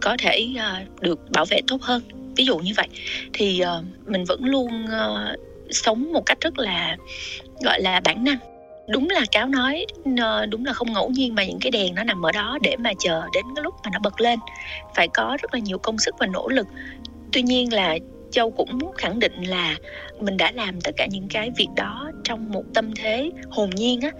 có 0.00 0.16
thể 0.18 0.48
uh, 0.56 1.00
được 1.00 1.30
bảo 1.30 1.44
vệ 1.44 1.60
tốt 1.66 1.82
hơn. 1.82 2.02
Ví 2.36 2.44
dụ 2.44 2.58
như 2.58 2.72
vậy. 2.76 2.88
Thì 3.32 3.62
uh, 3.62 4.08
mình 4.08 4.24
vẫn 4.24 4.44
luôn 4.44 4.84
uh, 4.84 5.40
sống 5.70 6.12
một 6.12 6.26
cách 6.26 6.40
rất 6.40 6.58
là 6.58 6.96
gọi 7.64 7.80
là 7.80 8.00
bản 8.00 8.24
năng 8.24 8.38
đúng 8.88 9.10
là 9.10 9.20
cáo 9.32 9.48
nói 9.48 9.86
đúng 10.48 10.64
là 10.64 10.72
không 10.72 10.92
ngẫu 10.92 11.10
nhiên 11.10 11.34
mà 11.34 11.44
những 11.44 11.58
cái 11.60 11.70
đèn 11.70 11.94
nó 11.94 12.04
nằm 12.04 12.26
ở 12.26 12.32
đó 12.32 12.58
để 12.62 12.76
mà 12.76 12.92
chờ 12.98 13.22
đến 13.34 13.44
cái 13.56 13.62
lúc 13.62 13.74
mà 13.84 13.90
nó 13.92 13.98
bật 14.02 14.20
lên. 14.20 14.38
Phải 14.94 15.08
có 15.08 15.36
rất 15.42 15.54
là 15.54 15.60
nhiều 15.60 15.78
công 15.78 15.98
sức 15.98 16.14
và 16.18 16.26
nỗ 16.26 16.48
lực. 16.48 16.66
Tuy 17.32 17.42
nhiên 17.42 17.72
là 17.72 17.98
châu 18.30 18.50
cũng 18.50 18.92
khẳng 18.98 19.18
định 19.18 19.42
là 19.42 19.76
mình 20.20 20.36
đã 20.36 20.52
làm 20.52 20.80
tất 20.80 20.90
cả 20.96 21.06
những 21.10 21.28
cái 21.28 21.50
việc 21.56 21.68
đó 21.76 22.10
trong 22.24 22.52
một 22.52 22.64
tâm 22.74 22.94
thế 22.94 23.30
hồn 23.50 23.70
nhiên 23.70 24.00
á. 24.00 24.10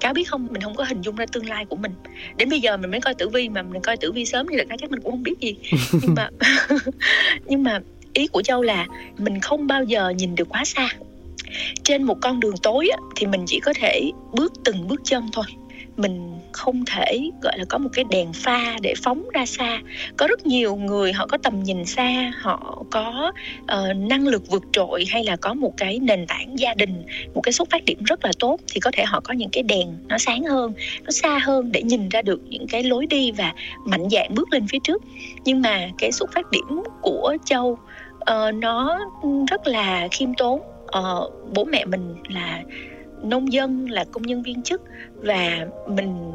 Cáo 0.00 0.14
biết 0.14 0.28
không 0.28 0.48
mình 0.50 0.62
không 0.62 0.74
có 0.74 0.84
hình 0.84 1.02
dung 1.02 1.16
ra 1.16 1.26
tương 1.32 1.48
lai 1.48 1.64
của 1.64 1.76
mình. 1.76 1.92
Đến 2.36 2.50
bây 2.50 2.60
giờ 2.60 2.76
mình 2.76 2.90
mới 2.90 3.00
coi 3.00 3.14
tử 3.14 3.28
vi 3.28 3.48
mà 3.48 3.62
mình 3.62 3.82
coi 3.82 3.96
tử 3.96 4.12
vi 4.12 4.24
sớm 4.24 4.46
thì 4.50 4.56
thật 4.58 4.68
ra 4.68 4.76
chắc 4.78 4.90
mình 4.90 5.00
cũng 5.00 5.10
không 5.10 5.22
biết 5.22 5.40
gì. 5.40 5.56
Nhưng 6.02 6.14
mà 6.14 6.28
nhưng 7.46 7.62
mà 7.62 7.80
ý 8.12 8.26
của 8.26 8.42
châu 8.42 8.62
là 8.62 8.86
mình 9.18 9.40
không 9.40 9.66
bao 9.66 9.84
giờ 9.84 10.10
nhìn 10.10 10.34
được 10.34 10.48
quá 10.48 10.64
xa 10.64 10.88
trên 11.84 12.02
một 12.02 12.16
con 12.20 12.40
đường 12.40 12.56
tối 12.62 12.88
thì 13.16 13.26
mình 13.26 13.44
chỉ 13.46 13.60
có 13.60 13.72
thể 13.76 14.10
bước 14.32 14.52
từng 14.64 14.88
bước 14.88 15.00
chân 15.04 15.28
thôi. 15.32 15.44
Mình 15.96 16.32
không 16.52 16.84
thể 16.84 17.30
gọi 17.42 17.58
là 17.58 17.64
có 17.68 17.78
một 17.78 17.88
cái 17.92 18.04
đèn 18.10 18.32
pha 18.32 18.76
để 18.82 18.94
phóng 19.02 19.28
ra 19.34 19.46
xa. 19.46 19.80
Có 20.16 20.26
rất 20.26 20.46
nhiều 20.46 20.76
người 20.76 21.12
họ 21.12 21.26
có 21.26 21.38
tầm 21.38 21.62
nhìn 21.62 21.84
xa 21.84 22.32
họ 22.40 22.84
có 22.90 23.32
uh, 23.62 23.96
năng 23.96 24.28
lực 24.28 24.50
vượt 24.50 24.62
trội 24.72 25.04
hay 25.08 25.24
là 25.24 25.36
có 25.36 25.54
một 25.54 25.72
cái 25.76 25.98
nền 25.98 26.26
tảng 26.26 26.58
gia 26.58 26.74
đình 26.74 27.02
một 27.34 27.40
cái 27.40 27.52
xuất 27.52 27.70
phát 27.70 27.84
điểm 27.84 27.98
rất 28.04 28.24
là 28.24 28.32
tốt 28.38 28.60
thì 28.72 28.80
có 28.80 28.90
thể 28.94 29.04
họ 29.04 29.20
có 29.20 29.34
những 29.34 29.50
cái 29.52 29.62
đèn 29.62 29.88
nó 30.08 30.18
sáng 30.18 30.44
hơn 30.44 30.72
nó 31.04 31.10
xa 31.10 31.38
hơn 31.38 31.72
để 31.72 31.82
nhìn 31.82 32.08
ra 32.08 32.22
được 32.22 32.40
những 32.48 32.66
cái 32.66 32.82
lối 32.82 33.06
đi 33.06 33.32
và 33.32 33.52
mạnh 33.86 34.08
dạn 34.10 34.34
bước 34.34 34.52
lên 34.52 34.66
phía 34.68 34.78
trước. 34.84 35.02
Nhưng 35.44 35.62
mà 35.62 35.88
cái 35.98 36.12
xuất 36.12 36.32
phát 36.32 36.50
điểm 36.50 36.82
của 37.02 37.36
châu 37.44 37.78
uh, 38.20 38.54
nó 38.54 38.98
rất 39.50 39.66
là 39.66 40.08
khiêm 40.10 40.34
tốn 40.34 40.60
uh, 40.98 41.32
bố 41.54 41.64
mẹ 41.64 41.84
mình 41.84 42.14
là 42.28 42.62
nông 43.22 43.52
dân 43.52 43.90
là 43.90 44.04
công 44.12 44.22
nhân 44.22 44.42
viên 44.42 44.62
chức 44.62 44.82
và 45.14 45.66
mình 45.88 46.32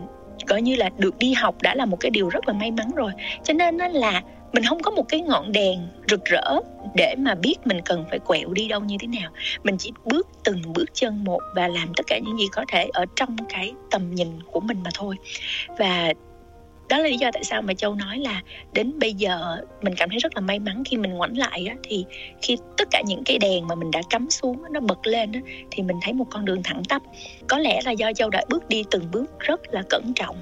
coi 0.48 0.62
như 0.62 0.75
là 0.75 0.89
được 0.98 1.17
đi 1.17 1.34
học 1.34 1.55
đã 1.62 1.75
là 1.75 1.86
một 1.86 2.00
cái 2.00 2.10
điều 2.10 2.29
rất 2.29 2.48
là 2.48 2.53
may 2.53 2.72
mắn 2.72 2.91
rồi. 2.96 3.12
Cho 3.43 3.53
nên 3.53 3.77
nó 3.77 3.88
là 3.88 4.22
mình 4.53 4.63
không 4.63 4.81
có 4.81 4.91
một 4.91 5.08
cái 5.10 5.22
ngọn 5.22 5.51
đèn 5.51 5.79
rực 6.10 6.25
rỡ 6.25 6.60
để 6.96 7.15
mà 7.17 7.36
biết 7.36 7.55
mình 7.65 7.81
cần 7.86 8.05
phải 8.10 8.20
quẹo 8.20 8.50
đi 8.53 8.67
đâu 8.67 8.81
như 8.81 8.96
thế 9.00 9.08
nào. 9.08 9.31
Mình 9.63 9.77
chỉ 9.77 9.91
bước 10.05 10.27
từng 10.43 10.62
bước 10.74 10.86
chân 10.93 11.24
một 11.24 11.39
và 11.55 11.67
làm 11.67 11.93
tất 11.98 12.03
cả 12.08 12.20
những 12.25 12.38
gì 12.39 12.46
có 12.51 12.65
thể 12.67 12.89
ở 12.93 13.05
trong 13.15 13.36
cái 13.50 13.74
tầm 13.91 14.15
nhìn 14.15 14.27
của 14.51 14.60
mình 14.60 14.84
mà 14.84 14.89
thôi. 14.93 15.15
Và 15.77 16.13
đó 16.91 16.98
là 16.98 17.03
lý 17.03 17.17
do 17.17 17.29
tại 17.33 17.43
sao 17.43 17.62
mà 17.62 17.74
châu 17.74 17.95
nói 17.95 18.17
là 18.17 18.41
đến 18.74 19.00
bây 19.00 19.13
giờ 19.13 19.57
mình 19.81 19.93
cảm 19.98 20.10
thấy 20.10 20.19
rất 20.19 20.36
là 20.36 20.41
may 20.41 20.60
mắn 20.60 20.83
khi 20.86 20.98
mình 20.98 21.13
ngoảnh 21.13 21.38
lại 21.38 21.65
á, 21.69 21.75
thì 21.83 22.05
khi 22.41 22.57
tất 22.77 22.88
cả 22.91 23.01
những 23.05 23.24
cái 23.24 23.38
đèn 23.38 23.67
mà 23.67 23.75
mình 23.75 23.91
đã 23.91 24.01
cắm 24.10 24.29
xuống 24.29 24.63
nó 24.71 24.79
bật 24.79 25.07
lên 25.07 25.31
á, 25.31 25.39
thì 25.71 25.83
mình 25.83 25.98
thấy 26.01 26.13
một 26.13 26.25
con 26.31 26.45
đường 26.45 26.63
thẳng 26.63 26.83
tắp. 26.89 27.01
Có 27.48 27.57
lẽ 27.57 27.79
là 27.86 27.91
do 27.91 28.13
châu 28.13 28.29
đã 28.29 28.43
bước 28.50 28.69
đi 28.69 28.83
từng 28.91 29.12
bước 29.12 29.39
rất 29.39 29.74
là 29.74 29.83
cẩn 29.89 30.13
trọng. 30.15 30.36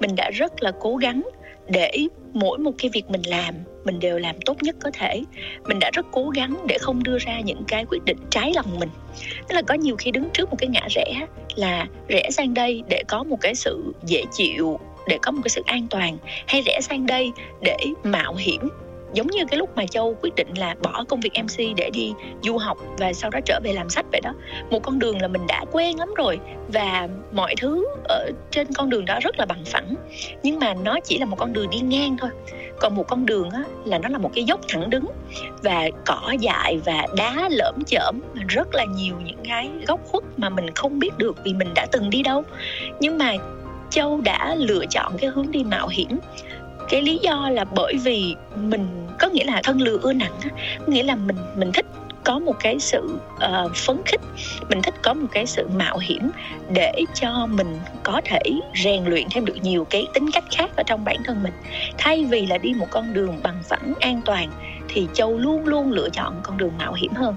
Mình 0.00 0.16
đã 0.16 0.30
rất 0.30 0.62
là 0.62 0.72
cố 0.80 0.96
gắng 0.96 1.22
để 1.68 1.92
mỗi 2.32 2.58
một 2.58 2.72
cái 2.78 2.90
việc 2.94 3.10
mình 3.10 3.22
làm 3.26 3.54
mình 3.84 3.98
đều 3.98 4.18
làm 4.18 4.36
tốt 4.44 4.62
nhất 4.62 4.76
có 4.80 4.90
thể. 4.92 5.22
Mình 5.68 5.78
đã 5.78 5.90
rất 5.92 6.06
cố 6.12 6.28
gắng 6.28 6.56
để 6.68 6.78
không 6.80 7.02
đưa 7.02 7.18
ra 7.18 7.40
những 7.40 7.64
cái 7.68 7.84
quyết 7.84 8.04
định 8.04 8.18
trái 8.30 8.52
lòng 8.54 8.78
mình. 8.80 8.88
Tức 9.48 9.54
là 9.54 9.62
có 9.62 9.74
nhiều 9.74 9.96
khi 9.96 10.10
đứng 10.10 10.28
trước 10.30 10.50
một 10.50 10.56
cái 10.58 10.68
ngã 10.68 10.86
rẽ 10.90 11.26
là 11.56 11.86
rẽ 12.08 12.30
sang 12.30 12.54
đây 12.54 12.82
để 12.88 13.02
có 13.08 13.24
một 13.24 13.40
cái 13.40 13.54
sự 13.54 13.94
dễ 14.06 14.24
chịu 14.32 14.78
để 15.08 15.18
có 15.22 15.32
một 15.32 15.40
cái 15.44 15.50
sự 15.50 15.62
an 15.66 15.86
toàn 15.90 16.18
hay 16.46 16.62
rẽ 16.62 16.78
sang 16.82 17.06
đây 17.06 17.32
để 17.60 17.76
mạo 18.04 18.34
hiểm. 18.34 18.68
Giống 19.14 19.26
như 19.26 19.44
cái 19.50 19.58
lúc 19.58 19.76
mà 19.76 19.86
châu 19.86 20.16
quyết 20.22 20.34
định 20.36 20.48
là 20.56 20.74
bỏ 20.82 21.04
công 21.08 21.20
việc 21.20 21.30
mc 21.42 21.76
để 21.76 21.90
đi 21.90 22.12
du 22.42 22.56
học 22.56 22.78
và 22.98 23.12
sau 23.12 23.30
đó 23.30 23.40
trở 23.44 23.60
về 23.64 23.72
làm 23.72 23.88
sách 23.88 24.06
vậy 24.12 24.20
đó. 24.20 24.34
Một 24.70 24.82
con 24.82 24.98
đường 24.98 25.22
là 25.22 25.28
mình 25.28 25.46
đã 25.46 25.64
quen 25.72 25.98
lắm 25.98 26.14
rồi 26.16 26.38
và 26.68 27.08
mọi 27.32 27.54
thứ 27.60 27.86
ở 28.08 28.30
trên 28.50 28.66
con 28.72 28.90
đường 28.90 29.04
đó 29.04 29.18
rất 29.22 29.38
là 29.38 29.46
bằng 29.46 29.64
phẳng. 29.66 29.94
Nhưng 30.42 30.58
mà 30.58 30.74
nó 30.74 31.00
chỉ 31.04 31.18
là 31.18 31.26
một 31.26 31.36
con 31.38 31.52
đường 31.52 31.70
đi 31.70 31.78
ngang 31.78 32.16
thôi. 32.20 32.30
Còn 32.78 32.94
một 32.94 33.08
con 33.08 33.26
đường 33.26 33.50
á, 33.50 33.62
là 33.84 33.98
nó 33.98 34.08
là 34.08 34.18
một 34.18 34.30
cái 34.34 34.44
dốc 34.44 34.60
thẳng 34.68 34.90
đứng 34.90 35.04
và 35.62 35.88
cỏ 36.06 36.34
dại 36.40 36.80
và 36.84 37.06
đá 37.16 37.48
lởm 37.50 37.74
chởm. 37.86 38.20
Rất 38.48 38.74
là 38.74 38.84
nhiều 38.84 39.14
những 39.24 39.40
cái 39.48 39.70
góc 39.86 40.00
khuất 40.04 40.24
mà 40.36 40.48
mình 40.48 40.70
không 40.74 40.98
biết 40.98 41.10
được 41.18 41.36
vì 41.44 41.54
mình 41.54 41.68
đã 41.74 41.86
từng 41.92 42.10
đi 42.10 42.22
đâu. 42.22 42.42
Nhưng 43.00 43.18
mà 43.18 43.34
châu 43.92 44.20
đã 44.20 44.54
lựa 44.54 44.84
chọn 44.90 45.12
cái 45.18 45.30
hướng 45.30 45.50
đi 45.50 45.64
mạo 45.64 45.88
hiểm. 45.88 46.18
Cái 46.88 47.02
lý 47.02 47.18
do 47.22 47.50
là 47.50 47.64
bởi 47.64 47.94
vì 48.04 48.36
mình 48.56 49.06
có 49.18 49.28
nghĩa 49.28 49.44
là 49.44 49.60
thân 49.64 49.80
lừa 49.80 49.98
ưa 50.02 50.12
nặng 50.12 50.32
nghĩa 50.86 51.02
là 51.02 51.16
mình 51.16 51.36
mình 51.56 51.72
thích 51.72 51.86
có 52.24 52.38
một 52.38 52.54
cái 52.60 52.78
sự 52.78 53.18
uh, 53.34 53.76
phấn 53.76 54.02
khích 54.06 54.20
mình 54.68 54.82
thích 54.82 54.94
có 55.02 55.14
một 55.14 55.26
cái 55.32 55.46
sự 55.46 55.68
mạo 55.76 55.98
hiểm 55.98 56.30
để 56.70 56.92
cho 57.14 57.46
mình 57.46 57.78
có 58.02 58.20
thể 58.24 58.40
rèn 58.84 59.04
luyện 59.04 59.26
thêm 59.30 59.44
được 59.44 59.56
nhiều 59.62 59.86
cái 59.90 60.06
tính 60.14 60.30
cách 60.32 60.44
khác 60.50 60.70
ở 60.76 60.82
trong 60.82 61.04
bản 61.04 61.16
thân 61.24 61.42
mình. 61.42 61.52
Thay 61.98 62.24
vì 62.24 62.46
là 62.46 62.58
đi 62.58 62.74
một 62.74 62.86
con 62.90 63.14
đường 63.14 63.40
bằng 63.42 63.62
phẳng 63.68 63.92
an 64.00 64.20
toàn 64.24 64.50
thì 64.88 65.08
châu 65.12 65.38
luôn 65.38 65.66
luôn 65.66 65.92
lựa 65.92 66.08
chọn 66.08 66.40
con 66.42 66.56
đường 66.56 66.72
mạo 66.78 66.92
hiểm 66.92 67.12
hơn 67.12 67.34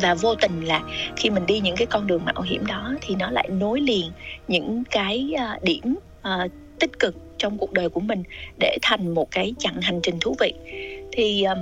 và 0.00 0.14
vô 0.14 0.34
tình 0.34 0.64
là 0.64 0.80
khi 1.16 1.30
mình 1.30 1.46
đi 1.46 1.60
những 1.60 1.76
cái 1.76 1.86
con 1.86 2.06
đường 2.06 2.24
mạo 2.24 2.42
hiểm 2.42 2.66
đó 2.66 2.94
thì 3.00 3.14
nó 3.14 3.30
lại 3.30 3.48
nối 3.48 3.80
liền 3.80 4.10
những 4.48 4.84
cái 4.90 5.32
ờ, 5.38 5.58
điểm 5.62 5.94
uh, 6.18 6.50
tích 6.78 6.98
cực 6.98 7.14
trong 7.38 7.58
cuộc 7.58 7.72
đời 7.72 7.88
của 7.88 8.00
mình 8.00 8.22
để 8.58 8.78
thành 8.82 9.14
một 9.14 9.30
cái 9.30 9.54
chặng 9.58 9.80
hành 9.80 10.00
trình 10.02 10.20
thú 10.20 10.36
vị. 10.40 10.52
Thì 11.12 11.42
um, 11.42 11.58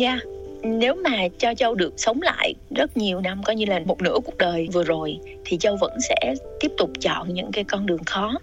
yeah 0.00 0.18
nếu 0.62 0.94
mà 0.94 1.28
cho 1.38 1.54
châu 1.54 1.74
được 1.74 1.94
sống 1.96 2.22
lại 2.22 2.54
rất 2.70 2.96
nhiều 2.96 3.20
năm 3.20 3.42
coi 3.42 3.56
như 3.56 3.64
là 3.64 3.80
một 3.84 4.02
nửa 4.02 4.16
cuộc 4.24 4.38
đời 4.38 4.68
vừa 4.72 4.84
rồi 4.84 5.18
thì 5.44 5.58
châu 5.58 5.76
vẫn 5.76 6.00
sẽ 6.00 6.34
tiếp 6.60 6.72
tục 6.78 6.90
chọn 7.00 7.34
những 7.34 7.52
cái 7.52 7.64
con 7.64 7.86
đường 7.86 8.04
khó 8.06 8.34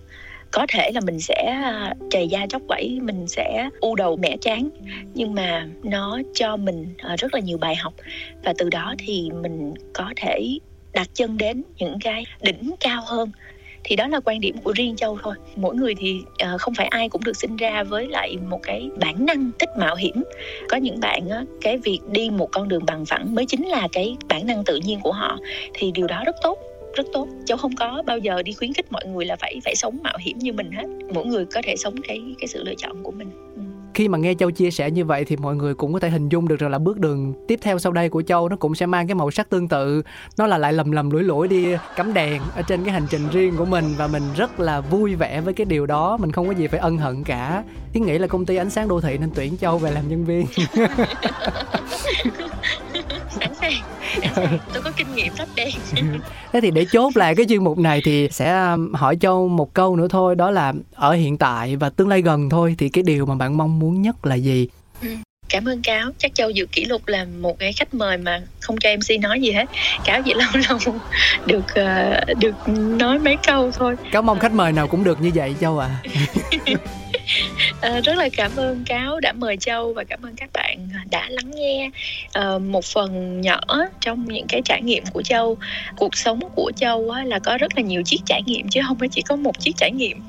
có 0.52 0.66
thể 0.70 0.92
là 0.94 1.02
mình 1.02 1.20
sẽ 1.20 1.46
à, 1.46 1.94
chày 2.10 2.28
da 2.28 2.46
chóc 2.50 2.62
vẫy 2.68 3.00
mình 3.02 3.28
sẽ 3.28 3.70
u 3.80 3.96
đầu 3.96 4.16
mẻ 4.16 4.38
chán 4.42 4.70
nhưng 5.14 5.34
mà 5.34 5.68
nó 5.84 6.20
cho 6.34 6.58
mình 6.58 6.94
à, 6.98 7.16
rất 7.16 7.34
là 7.34 7.40
nhiều 7.40 7.58
bài 7.58 7.76
học. 7.76 7.94
Và 8.44 8.54
từ 8.58 8.70
đó 8.70 8.96
thì 8.98 9.30
mình 9.42 9.74
có 9.94 10.06
thể 10.16 10.58
đặt 10.94 11.08
chân 11.14 11.38
đến 11.38 11.64
những 11.78 11.98
cái 12.02 12.26
đỉnh 12.42 12.72
cao 12.80 13.02
hơn. 13.06 13.32
Thì 13.84 13.96
đó 13.96 14.08
là 14.08 14.20
quan 14.20 14.40
điểm 14.40 14.58
của 14.64 14.74
riêng 14.76 14.96
châu 14.96 15.18
thôi. 15.24 15.36
Mỗi 15.56 15.76
người 15.76 15.96
thì 15.96 16.22
uh, 16.54 16.62
không 16.62 16.74
phải 16.74 16.88
ai 16.88 17.10
cũng 17.10 17.24
được 17.24 17.38
sinh 17.38 17.58
ra 17.58 17.84
với 17.84 18.08
lại 18.08 18.38
một 18.50 18.60
cái 18.64 18.90
bản 19.00 19.26
năng 19.26 19.52
thích 19.60 19.70
mạo 19.78 19.96
hiểm. 19.96 20.24
Có 20.70 20.78
những 20.78 21.00
bạn 21.00 21.28
uh, 21.28 21.48
cái 21.62 21.78
việc 21.78 22.00
đi 22.12 22.30
một 22.30 22.50
con 22.52 22.68
đường 22.68 22.86
bằng 22.86 23.06
phẳng 23.06 23.36
mới 23.36 23.46
chính 23.46 23.68
là 23.68 23.88
cái 23.92 24.16
bản 24.28 24.48
năng 24.48 24.64
tự 24.64 24.80
nhiên 24.86 25.00
của 25.04 25.12
họ. 25.12 25.38
Thì 25.74 25.92
điều 25.92 26.08
đó 26.08 26.24
rất 26.26 26.36
tốt 26.42 26.69
rất 26.96 27.08
tốt. 27.14 27.28
Cháu 27.46 27.58
không 27.58 27.76
có 27.76 28.04
bao 28.06 28.18
giờ 28.18 28.44
đi 28.44 28.54
khuyến 28.54 28.74
khích 28.74 28.92
mọi 28.92 29.06
người 29.06 29.26
là 29.26 29.36
phải 29.36 29.62
phải 29.66 29.76
sống 29.76 30.00
mạo 30.04 30.18
hiểm 30.20 30.38
như 30.38 30.54
mình 30.54 30.72
hết. 30.72 30.88
Mỗi 31.14 31.26
người 31.26 31.46
có 31.46 31.62
thể 31.64 31.76
sống 31.76 31.96
cái 32.08 32.36
cái 32.40 32.48
sự 32.48 32.64
lựa 32.64 32.76
chọn 32.78 33.04
của 33.04 33.12
mình. 33.12 33.32
Ừ. 33.56 33.62
Khi 33.94 34.08
mà 34.08 34.18
nghe 34.18 34.34
châu 34.34 34.52
chia 34.52 34.72
sẻ 34.72 34.92
như 34.92 35.06
vậy 35.06 35.26
thì 35.26 35.38
mọi 35.38 35.56
người 35.56 35.74
cũng 35.74 35.94
có 35.94 36.00
thể 36.00 36.10
hình 36.10 36.30
dung 36.30 36.48
được 36.48 36.60
rằng 36.60 36.72
là 36.72 36.80
bước 36.80 37.00
đường 37.00 37.34
tiếp 37.48 37.60
theo 37.62 37.80
sau 37.80 37.92
đây 37.92 38.10
của 38.10 38.22
châu 38.22 38.50
nó 38.50 38.56
cũng 38.56 38.76
sẽ 38.76 38.86
mang 38.86 39.08
cái 39.08 39.16
màu 39.16 39.32
sắc 39.32 39.50
tương 39.50 39.68
tự. 39.68 40.02
Nó 40.38 40.48
là 40.48 40.58
lại 40.58 40.74
lầm 40.74 40.92
lầm 40.92 41.10
lũi 41.10 41.24
lũi 41.24 41.48
đi 41.48 41.66
cắm 41.96 42.14
đèn 42.14 42.42
ở 42.56 42.62
trên 42.62 42.84
cái 42.84 42.94
hành 42.94 43.06
trình 43.10 43.22
riêng 43.32 43.54
của 43.58 43.66
mình 43.66 43.86
và 43.98 44.08
mình 44.08 44.24
rất 44.36 44.60
là 44.60 44.82
vui 44.82 45.16
vẻ 45.16 45.42
với 45.42 45.54
cái 45.54 45.66
điều 45.66 45.86
đó. 45.86 46.18
Mình 46.18 46.32
không 46.32 46.48
có 46.48 46.54
gì 46.54 46.68
phải 46.68 46.80
ân 46.80 46.98
hận 46.98 47.24
cả. 47.24 47.64
Thiết 47.94 48.00
nghĩ 48.00 48.18
là 48.18 48.28
công 48.28 48.46
ty 48.46 48.56
ánh 48.56 48.70
sáng 48.70 48.88
đô 48.88 49.02
thị 49.02 49.18
nên 49.18 49.30
tuyển 49.36 49.58
châu 49.58 49.78
về 49.78 49.92
làm 49.92 50.10
nhân 50.10 50.26
viên 50.26 50.46
sẵn 53.30 53.54
sàng 53.62 53.82
tôi 54.74 54.84
có 54.84 54.92
kinh 54.98 55.16
nghiệm 55.16 55.34
lắp 55.38 55.48
đèn 55.56 55.76
thế 56.54 56.62
thì 56.62 56.72
để 56.72 56.86
chốt 56.92 57.18
lại 57.18 57.36
cái 57.36 57.46
chuyên 57.50 57.64
mục 57.64 57.78
này 57.78 58.02
thì 58.06 58.28
sẽ 58.32 58.72
um, 58.72 58.94
hỏi 58.94 59.18
châu 59.22 59.48
một 59.48 59.74
câu 59.74 59.96
nữa 59.96 60.08
thôi 60.10 60.36
đó 60.36 60.52
là 60.52 60.74
ở 60.96 61.14
hiện 61.14 61.38
tại 61.38 61.76
và 61.76 61.90
tương 61.90 62.08
lai 62.08 62.22
gần 62.22 62.50
thôi 62.50 62.76
thì 62.78 62.90
cái 62.90 63.04
điều 63.04 63.26
mà 63.26 63.36
bạn 63.36 63.58
mong 63.58 63.80
muốn 63.80 64.02
nhất 64.02 64.26
là 64.26 64.36
gì? 64.36 64.68
Ừ, 65.02 65.08
cảm 65.50 65.66
ơn 65.66 65.82
cáo. 65.82 66.12
Chắc 66.18 66.36
châu 66.36 66.50
dự 66.50 66.66
kỷ 66.72 66.86
lục 66.86 67.08
là 67.08 67.26
một 67.40 67.60
cái 67.60 67.74
khách 67.74 67.94
mời 67.94 68.18
mà 68.18 68.42
không 68.60 68.78
cho 68.78 68.90
mc 68.96 69.22
nói 69.22 69.42
gì 69.42 69.52
hết. 69.52 69.66
Cáo 70.06 70.22
chỉ 70.22 70.34
lâu 70.34 70.50
lâu 70.70 70.80
được 71.46 71.66
uh, 71.82 72.38
được 72.38 72.56
nói 73.00 73.20
mấy 73.20 73.38
câu 73.48 73.72
thôi. 73.72 73.96
Cáo 74.12 74.22
mong 74.22 74.40
khách 74.40 74.54
mời 74.54 74.72
nào 74.72 74.88
cũng 74.88 75.04
được 75.04 75.22
như 75.22 75.32
vậy 75.36 75.56
châu 75.60 75.80
à 75.80 75.90
à, 77.82 78.02
rất 78.04 78.18
là 78.18 78.30
cảm 78.38 78.52
ơn 78.56 78.84
cáo 78.86 79.20
đã 79.20 79.34
mời 79.34 79.58
châu 79.58 79.94
và 79.94 80.04
cảm 80.04 80.20
ơn 80.22 80.36
các 80.36 80.50
bạn 80.54 80.90
đã 81.12 81.30
lắng 81.30 81.52
nghe 81.56 81.90
à, 82.34 82.58
một 82.58 82.86
phần 82.86 83.42
nhỏ 83.42 83.62
trong 84.02 84.26
những 84.26 84.48
cái 84.48 84.62
trải 84.66 84.82
nghiệm 84.82 85.04
của 85.14 85.22
châu. 85.22 85.58
Cuộc 85.98 86.18
sống 86.18 86.40
của 86.56 86.72
châu 86.76 87.10
á, 87.10 87.24
là 87.24 87.40
có 87.40 87.58
rất 87.58 87.76
là 87.76 87.82
nhiều 87.82 88.02
chiếc 88.06 88.22
trải 88.26 88.42
nghiệm 88.46 88.70
chứ 88.70 88.82
không 88.88 89.00
phải 89.00 89.08
chỉ 89.12 89.22
có 89.22 89.36
một 89.36 89.60
chiếc 89.60 89.78
trải 89.78 89.92
nghiệm. 89.92 90.22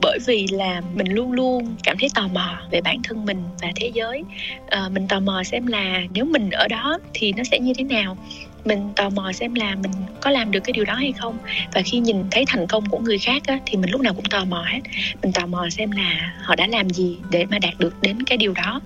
Bởi 0.00 0.18
vì 0.26 0.46
là 0.50 0.82
mình 0.94 1.12
luôn 1.12 1.32
luôn 1.32 1.76
cảm 1.82 1.96
thấy 1.98 2.08
tò 2.14 2.28
mò 2.28 2.58
về 2.70 2.80
bản 2.80 3.02
thân 3.04 3.24
mình 3.24 3.42
và 3.62 3.68
thế 3.76 3.90
giới. 3.94 4.22
À, 4.68 4.88
mình 4.92 5.08
tò 5.08 5.20
mò 5.20 5.42
xem 5.42 5.66
là 5.66 6.00
nếu 6.14 6.24
mình 6.24 6.50
ở 6.50 6.68
đó 6.68 6.98
thì 7.14 7.32
nó 7.32 7.44
sẽ 7.44 7.58
như 7.58 7.72
thế 7.78 7.84
nào 7.84 8.16
mình 8.64 8.92
tò 8.96 9.10
mò 9.10 9.32
xem 9.32 9.54
là 9.54 9.74
mình 9.74 9.92
có 10.20 10.30
làm 10.30 10.50
được 10.50 10.60
cái 10.64 10.72
điều 10.72 10.84
đó 10.84 10.94
hay 10.94 11.12
không. 11.12 11.38
Và 11.72 11.82
khi 11.84 11.98
nhìn 11.98 12.16
thấy 12.30 12.44
thành 12.46 12.66
công 12.66 12.88
của 12.88 12.98
người 12.98 13.18
khác 13.18 13.42
á, 13.46 13.58
thì 13.66 13.76
mình 13.76 13.90
lúc 13.90 14.00
nào 14.00 14.14
cũng 14.14 14.24
tò 14.24 14.44
mò 14.44 14.64
hết. 14.68 14.80
Mình 15.22 15.32
tò 15.32 15.46
mò 15.46 15.68
xem 15.70 15.90
là 15.90 16.34
họ 16.42 16.56
đã 16.56 16.66
làm 16.66 16.90
gì 16.90 17.18
để 17.30 17.44
mà 17.44 17.58
đạt 17.58 17.78
được 17.78 18.02
đến 18.02 18.22
cái 18.22 18.38
điều 18.38 18.52
đó 18.52 18.80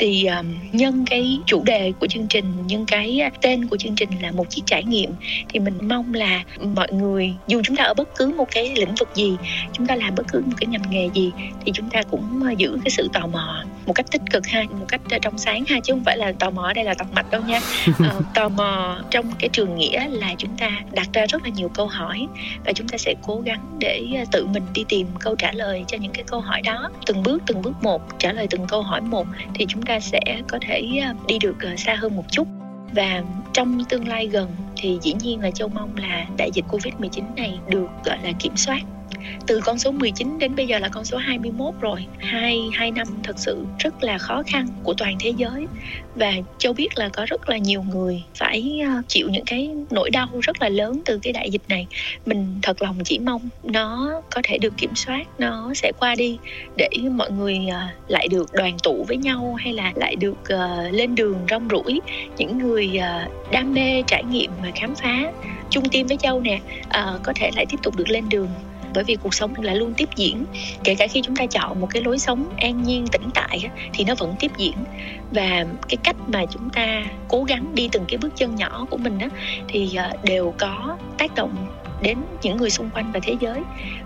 thì 0.00 0.26
um, 0.26 0.46
nhân 0.72 1.04
cái 1.10 1.38
chủ 1.46 1.62
đề 1.64 1.92
của 2.00 2.06
chương 2.06 2.26
trình 2.26 2.66
nhân 2.66 2.86
cái 2.86 3.30
tên 3.40 3.66
của 3.66 3.76
chương 3.76 3.94
trình 3.94 4.08
là 4.20 4.30
một 4.30 4.50
chiếc 4.50 4.62
trải 4.66 4.84
nghiệm 4.84 5.10
thì 5.48 5.60
mình 5.60 5.78
mong 5.88 6.14
là 6.14 6.44
mọi 6.74 6.92
người 6.92 7.34
dù 7.46 7.60
chúng 7.64 7.76
ta 7.76 7.84
ở 7.84 7.94
bất 7.94 8.08
cứ 8.16 8.32
một 8.36 8.48
cái 8.50 8.74
lĩnh 8.76 8.94
vực 8.94 9.08
gì 9.14 9.36
chúng 9.72 9.86
ta 9.86 9.96
làm 9.96 10.14
bất 10.14 10.26
cứ 10.32 10.42
một 10.46 10.52
cái 10.56 10.66
ngành 10.66 10.90
nghề 10.90 11.08
gì 11.14 11.32
thì 11.64 11.72
chúng 11.74 11.90
ta 11.90 12.02
cũng 12.02 12.42
giữ 12.58 12.78
cái 12.84 12.90
sự 12.90 13.08
tò 13.12 13.26
mò 13.26 13.64
một 13.86 13.92
cách 13.92 14.06
tích 14.10 14.22
cực 14.30 14.46
ha 14.46 14.62
một 14.62 14.86
cách 14.88 15.00
trong 15.22 15.38
sáng 15.38 15.64
ha 15.68 15.80
chứ 15.80 15.92
không 15.92 16.04
phải 16.04 16.16
là 16.16 16.32
tò 16.32 16.50
mò 16.50 16.62
ở 16.62 16.72
đây 16.72 16.84
là 16.84 16.94
tọc 16.94 17.12
mạch 17.12 17.30
đâu 17.30 17.42
nha. 17.46 17.60
Uh, 17.90 18.24
tò 18.34 18.48
mò 18.48 19.02
trong 19.10 19.24
cái 19.38 19.48
trường 19.52 19.76
nghĩa 19.76 20.08
là 20.08 20.34
chúng 20.38 20.56
ta 20.58 20.70
đặt 20.92 21.08
ra 21.12 21.26
rất 21.26 21.42
là 21.42 21.48
nhiều 21.48 21.68
câu 21.68 21.86
hỏi 21.86 22.26
và 22.64 22.72
chúng 22.72 22.88
ta 22.88 22.98
sẽ 22.98 23.14
cố 23.22 23.40
gắng 23.40 23.76
để 23.78 24.24
tự 24.32 24.46
mình 24.46 24.62
đi 24.74 24.84
tìm 24.88 25.06
câu 25.20 25.36
trả 25.36 25.52
lời 25.52 25.84
cho 25.88 25.98
những 25.98 26.12
cái 26.12 26.24
câu 26.26 26.40
hỏi 26.40 26.62
đó. 26.62 26.90
Từng 27.06 27.22
bước 27.22 27.42
từng 27.46 27.62
bước 27.62 27.82
một 27.82 28.02
trả 28.18 28.32
lời 28.32 28.46
từng 28.50 28.66
câu 28.66 28.82
hỏi 28.82 29.00
một 29.00 29.26
thì 29.54 29.66
chúng 29.68 29.82
ta 29.82 29.89
ta 29.90 30.00
sẽ 30.00 30.20
có 30.48 30.58
thể 30.60 30.82
à, 31.02 31.14
đi 31.26 31.38
được 31.38 31.56
à, 31.60 31.76
xa 31.76 31.94
hơn 31.94 32.16
một 32.16 32.24
chút. 32.30 32.48
Và 32.94 33.22
trong 33.52 33.84
tương 33.84 34.08
lai 34.08 34.26
gần 34.26 34.50
thì 34.76 34.98
dĩ 35.02 35.14
nhiên 35.20 35.40
là 35.40 35.50
châu 35.50 35.68
mong 35.68 35.96
là 35.96 36.26
đại 36.36 36.50
dịch 36.54 36.64
Covid-19 36.68 37.22
này 37.36 37.58
được, 37.68 37.86
gọi 38.04 38.18
là, 38.22 38.32
kiểm 38.38 38.56
soát 38.56 38.80
từ 39.46 39.60
con 39.64 39.78
số 39.78 39.90
19 39.90 40.38
đến 40.38 40.56
bây 40.56 40.66
giờ 40.66 40.78
là 40.78 40.88
con 40.88 41.04
số 41.04 41.16
21 41.16 41.74
rồi. 41.80 42.06
Hai 42.18 42.60
hai 42.72 42.90
năm 42.90 43.06
thật 43.22 43.38
sự 43.38 43.64
rất 43.78 44.04
là 44.04 44.18
khó 44.18 44.42
khăn 44.46 44.66
của 44.82 44.94
toàn 44.94 45.16
thế 45.20 45.32
giới. 45.36 45.66
Và 46.14 46.32
châu 46.58 46.72
biết 46.72 46.88
là 46.98 47.08
có 47.08 47.26
rất 47.28 47.48
là 47.48 47.56
nhiều 47.56 47.82
người 47.82 48.22
phải 48.34 48.80
ờ, 48.84 49.02
chịu 49.08 49.28
những 49.28 49.44
cái 49.46 49.70
nỗi 49.90 50.10
đau 50.10 50.28
rất 50.42 50.62
là 50.62 50.68
lớn 50.68 51.00
từ 51.04 51.18
cái 51.22 51.32
đại 51.32 51.50
dịch 51.50 51.62
này. 51.68 51.86
Mình 52.26 52.58
thật 52.62 52.82
lòng 52.82 52.98
chỉ 53.04 53.18
mong 53.18 53.48
nó 53.62 54.22
có 54.30 54.40
thể 54.44 54.58
được 54.58 54.76
kiểm 54.76 54.94
soát, 54.94 55.24
nó 55.38 55.74
sẽ 55.74 55.92
qua 56.00 56.14
đi 56.14 56.38
để 56.76 56.88
mọi 57.10 57.30
người 57.30 57.58
ờ, 57.72 57.80
lại 58.08 58.28
được 58.28 58.52
đoàn 58.52 58.76
tụ 58.82 59.04
với 59.08 59.16
nhau 59.16 59.54
hay 59.58 59.72
là 59.72 59.92
lại 59.96 60.16
được 60.16 60.48
ờ, 60.48 60.88
lên 60.90 61.14
đường 61.14 61.38
rong 61.50 61.68
ruổi. 61.70 62.00
Những 62.36 62.58
người 62.58 63.00
đam 63.52 63.74
mê, 63.74 64.02
trải 64.06 64.24
nghiệm 64.24 64.50
và 64.62 64.70
khám 64.74 64.94
phá 64.94 65.32
chung 65.70 65.88
tim 65.88 66.06
với 66.06 66.16
châu 66.16 66.40
nè 66.40 66.60
có 67.22 67.32
thể 67.36 67.50
lại 67.56 67.66
tiếp 67.66 67.76
tục 67.82 67.96
được 67.96 68.08
lên 68.08 68.28
đường 68.28 68.48
bởi 68.94 69.04
vì 69.04 69.16
cuộc 69.22 69.34
sống 69.34 69.54
là 69.62 69.74
luôn 69.74 69.94
tiếp 69.94 70.08
diễn. 70.16 70.44
Kể 70.84 70.94
cả 70.94 71.06
khi 71.06 71.22
chúng 71.24 71.36
ta 71.36 71.46
chọn 71.46 71.80
một 71.80 71.88
cái 71.90 72.02
lối 72.02 72.18
sống 72.18 72.54
an 72.56 72.82
nhiên 72.82 73.06
tĩnh 73.06 73.30
tại 73.34 73.70
thì 73.92 74.04
nó 74.04 74.14
vẫn 74.14 74.34
tiếp 74.40 74.50
diễn. 74.56 74.74
Và 75.30 75.66
cái 75.88 75.96
cách 76.02 76.16
mà 76.26 76.44
chúng 76.46 76.70
ta 76.70 77.02
cố 77.28 77.44
gắng 77.44 77.74
đi 77.74 77.88
từng 77.92 78.04
cái 78.08 78.18
bước 78.18 78.36
chân 78.36 78.56
nhỏ 78.56 78.86
của 78.90 78.96
mình 78.96 79.18
đó 79.18 79.26
thì 79.68 79.94
ờ, 79.94 80.10
đều 80.24 80.54
có 80.58 80.96
tác 81.18 81.34
động 81.34 81.66
đến 82.02 82.18
những 82.42 82.56
người 82.56 82.70
xung 82.70 82.90
quanh 82.90 83.12
và 83.12 83.20
thế 83.22 83.36
giới. 83.40 83.60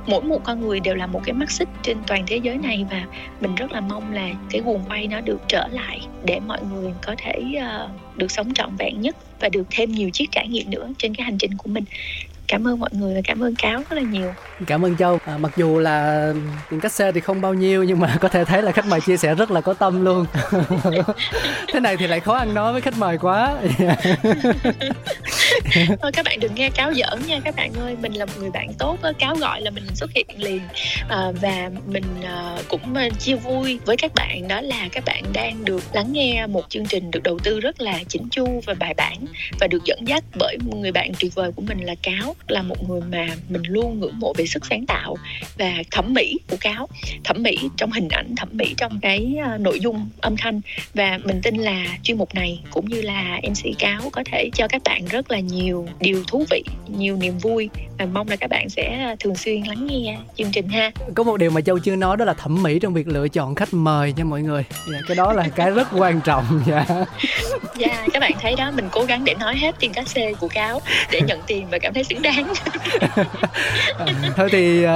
Mỗi 0.07 0.23
một 0.23 0.45
con 0.45 0.61
người 0.61 0.81
đều 0.81 0.95
là 0.95 1.07
một 1.07 1.21
cái 1.25 1.33
mắt 1.33 1.51
xích 1.51 1.69
trên 1.83 1.99
toàn 2.07 2.25
thế 2.27 2.37
giới 2.37 2.59
này 2.59 2.87
và 2.91 3.07
mình 3.41 3.55
rất 3.55 3.73
là 3.73 3.81
mong 3.81 4.13
là 4.13 4.29
cái 4.51 4.61
guồng 4.61 4.85
quay 4.89 5.07
nó 5.07 5.21
được 5.21 5.41
trở 5.49 5.67
lại 5.71 6.01
để 6.25 6.41
mọi 6.41 6.61
người 6.73 6.93
có 7.07 7.15
thể 7.19 7.43
uh, 7.57 8.17
được 8.17 8.31
sống 8.31 8.55
trọn 8.55 8.77
vẹn 8.79 9.01
nhất 9.01 9.17
và 9.41 9.49
được 9.49 9.67
thêm 9.71 9.93
nhiều 9.93 10.11
chiếc 10.11 10.31
trải 10.33 10.49
nghiệm 10.49 10.71
nữa 10.71 10.89
trên 10.99 11.15
cái 11.15 11.25
hành 11.25 11.39
trình 11.39 11.57
của 11.57 11.69
mình 11.71 11.85
cảm 12.49 12.69
ơn 12.69 12.81
mọi 12.81 12.91
người 12.93 13.15
và 13.15 13.21
cảm 13.25 13.41
ơn 13.41 13.55
cáo 13.55 13.79
rất 13.79 13.93
là 13.93 14.03
nhiều. 14.03 14.33
Cảm 14.67 14.85
ơn 14.85 14.97
châu. 14.97 15.19
À, 15.25 15.39
mặc 15.39 15.53
dù 15.57 15.79
là 15.79 16.33
tiền 16.71 16.81
cách 16.81 16.93
xe 16.93 17.13
thì 17.13 17.21
không 17.21 17.41
bao 17.41 17.55
nhiêu 17.55 17.85
nhưng 17.85 18.01
mà 18.01 18.17
có 18.21 18.29
thể 18.29 18.45
thấy 18.45 18.63
là 18.63 18.73
khách 18.73 18.87
mời 18.87 19.01
chia 19.01 19.17
sẻ 19.17 19.35
rất 19.35 19.51
là 19.51 19.61
có 19.61 19.75
tâm 19.75 20.05
luôn. 20.05 20.27
Thế 21.73 21.81
này 21.81 21.97
thì 21.97 22.07
lại 22.07 22.21
khó 22.21 22.35
ăn 22.35 22.55
nói 22.55 22.73
với 22.73 22.81
khách 22.81 22.99
mời 22.99 23.19
quá. 23.19 23.57
Thôi 26.03 26.13
các 26.13 26.25
bạn 26.25 26.41
đừng 26.41 26.55
nghe 26.55 26.71
cáo 26.71 26.93
giỡn 26.95 27.19
nha. 27.27 27.41
Các 27.45 27.57
bạn 27.57 27.73
ơi 27.75 27.97
mình 28.03 28.13
là 28.13 28.25
một 28.25 28.33
người 28.39 28.51
bạn 28.51 28.73
tốt 28.79 28.99
cáo 29.19 29.35
gọi 29.35 29.61
là 29.61 29.71
mình 29.71 29.85
xuất 29.95 30.11
hiện 30.15 30.27
liền. 30.37 30.61
À, 31.09 31.33
và 31.41 31.71
mình 31.87 32.05
à, 32.25 32.57
cũng 32.69 32.95
à, 32.95 33.09
chia 33.19 33.35
vui 33.35 33.79
với 33.87 33.97
các 33.97 34.15
bạn. 34.15 34.49
Đó 34.49 34.61
là 34.61 34.89
các 34.93 35.05
bạn 35.05 35.23
đang 35.33 35.65
được 35.65 35.83
lắng 35.93 36.13
nghe 36.13 36.47
một 36.47 36.65
chương 36.69 36.87
trình 36.87 37.11
được 37.11 37.23
đầu 37.23 37.39
tư 37.39 37.61
rất 37.61 37.81
là 37.81 37.99
chỉnh 38.09 38.29
chu 38.31 38.61
và 38.67 38.75
bài 38.75 38.95
bản 38.97 39.17
và 39.61 39.67
được 39.67 39.85
dẫn 39.85 40.09
dắt 40.09 40.25
bởi 40.39 40.57
một 40.65 40.77
người 40.77 40.93
bạn 40.93 41.13
tuyệt 41.21 41.35
vời 41.35 41.53
của 41.57 41.63
mình 41.63 41.79
là 41.85 41.95
cáo 42.03 42.34
là 42.49 42.63
một 42.63 42.89
người 42.89 43.01
mà 43.01 43.27
mình 43.49 43.63
luôn 43.65 44.01
ngưỡng 44.01 44.19
mộ 44.19 44.33
về 44.33 44.47
sức 44.47 44.67
sáng 44.67 44.87
tạo 44.87 45.17
và 45.59 45.73
thẩm 45.91 46.15
mỹ 46.15 46.39
của 46.51 46.57
cáo. 46.61 46.89
Thẩm 47.25 47.43
mỹ 47.43 47.59
trong 47.77 47.91
hình 47.91 48.09
ảnh 48.09 48.37
thẩm 48.37 48.49
mỹ 48.53 48.75
trong 48.77 49.01
cái 49.03 49.35
uh, 49.55 49.61
nội 49.61 49.81
dung 49.81 50.09
âm 50.21 50.37
thanh. 50.37 50.61
Và 50.95 51.19
mình 51.25 51.41
tin 51.43 51.57
là 51.57 51.85
chuyên 52.03 52.19
mục 52.19 52.35
này 52.35 52.61
cũng 52.71 52.89
như 52.89 53.03
là 53.03 53.41
mc 53.51 53.79
cáo 53.79 54.11
có 54.13 54.23
thể 54.25 54.51
cho 54.55 54.69
các 54.69 54.83
bạn 54.85 55.05
rất 55.07 55.31
là 55.31 55.39
nhiều 55.39 55.89
điều 56.01 56.25
thú 56.29 56.45
vị 56.51 56.63
nhiều 56.89 57.17
niềm 57.17 57.39
vui. 57.39 57.69
Và 57.99 58.07
mong 58.07 58.29
là 58.29 58.37
các 58.37 58.51
bạn 58.51 58.69
sẽ 58.69 59.17
thường 59.21 59.37
xuyên 59.37 59.63
lắng 59.63 59.87
nghe 59.87 60.19
chương 60.39 60.51
trình 60.51 60.69
ha. 60.69 60.91
Có 61.15 61.23
một 61.23 61.37
điều 61.37 61.51
mà 61.51 61.61
châu 61.61 61.79
chưa 61.79 61.97
nói 61.97 62.17
đó 62.17 62.25
là 62.25 62.35
thẩm 62.35 62.63
mỹ 62.63 62.79
trong 62.79 62.95
việc 62.95 63.09
lựa 63.09 63.29
chọn 63.29 63.55
khách 63.55 63.75
mời 63.75 64.13
nha 64.17 64.25
mọi 64.25 64.43
người. 64.43 64.65
Dạ, 64.93 64.99
cái 65.09 65.17
đó 65.17 65.33
là 65.33 65.49
cái 65.49 65.71
rất 65.71 65.89
quan 65.93 66.21
trọng 66.21 66.63
dạ. 66.67 66.85
Dạ 67.79 68.07
các 68.13 68.21
bạn 68.21 68.33
thấy 68.41 68.55
đó 68.57 68.73
mình 68.77 68.89
cố 68.93 69.05
gắng 69.05 69.25
để 69.25 69.35
nói 69.35 69.57
hết 69.57 69.75
tiền 69.81 69.93
cát 69.93 70.09
xê 70.09 70.35
của 70.35 70.49
cáo 70.49 70.81
để 71.11 71.21
nhận 71.21 71.41
tiền 71.47 71.67
và 71.71 71.79
cảm 71.79 71.95
thấy 71.95 72.05
xứng 72.05 72.23
đáng. 72.25 72.53
Thôi 74.37 74.49
thì 74.53 74.87
uh, 74.87 74.91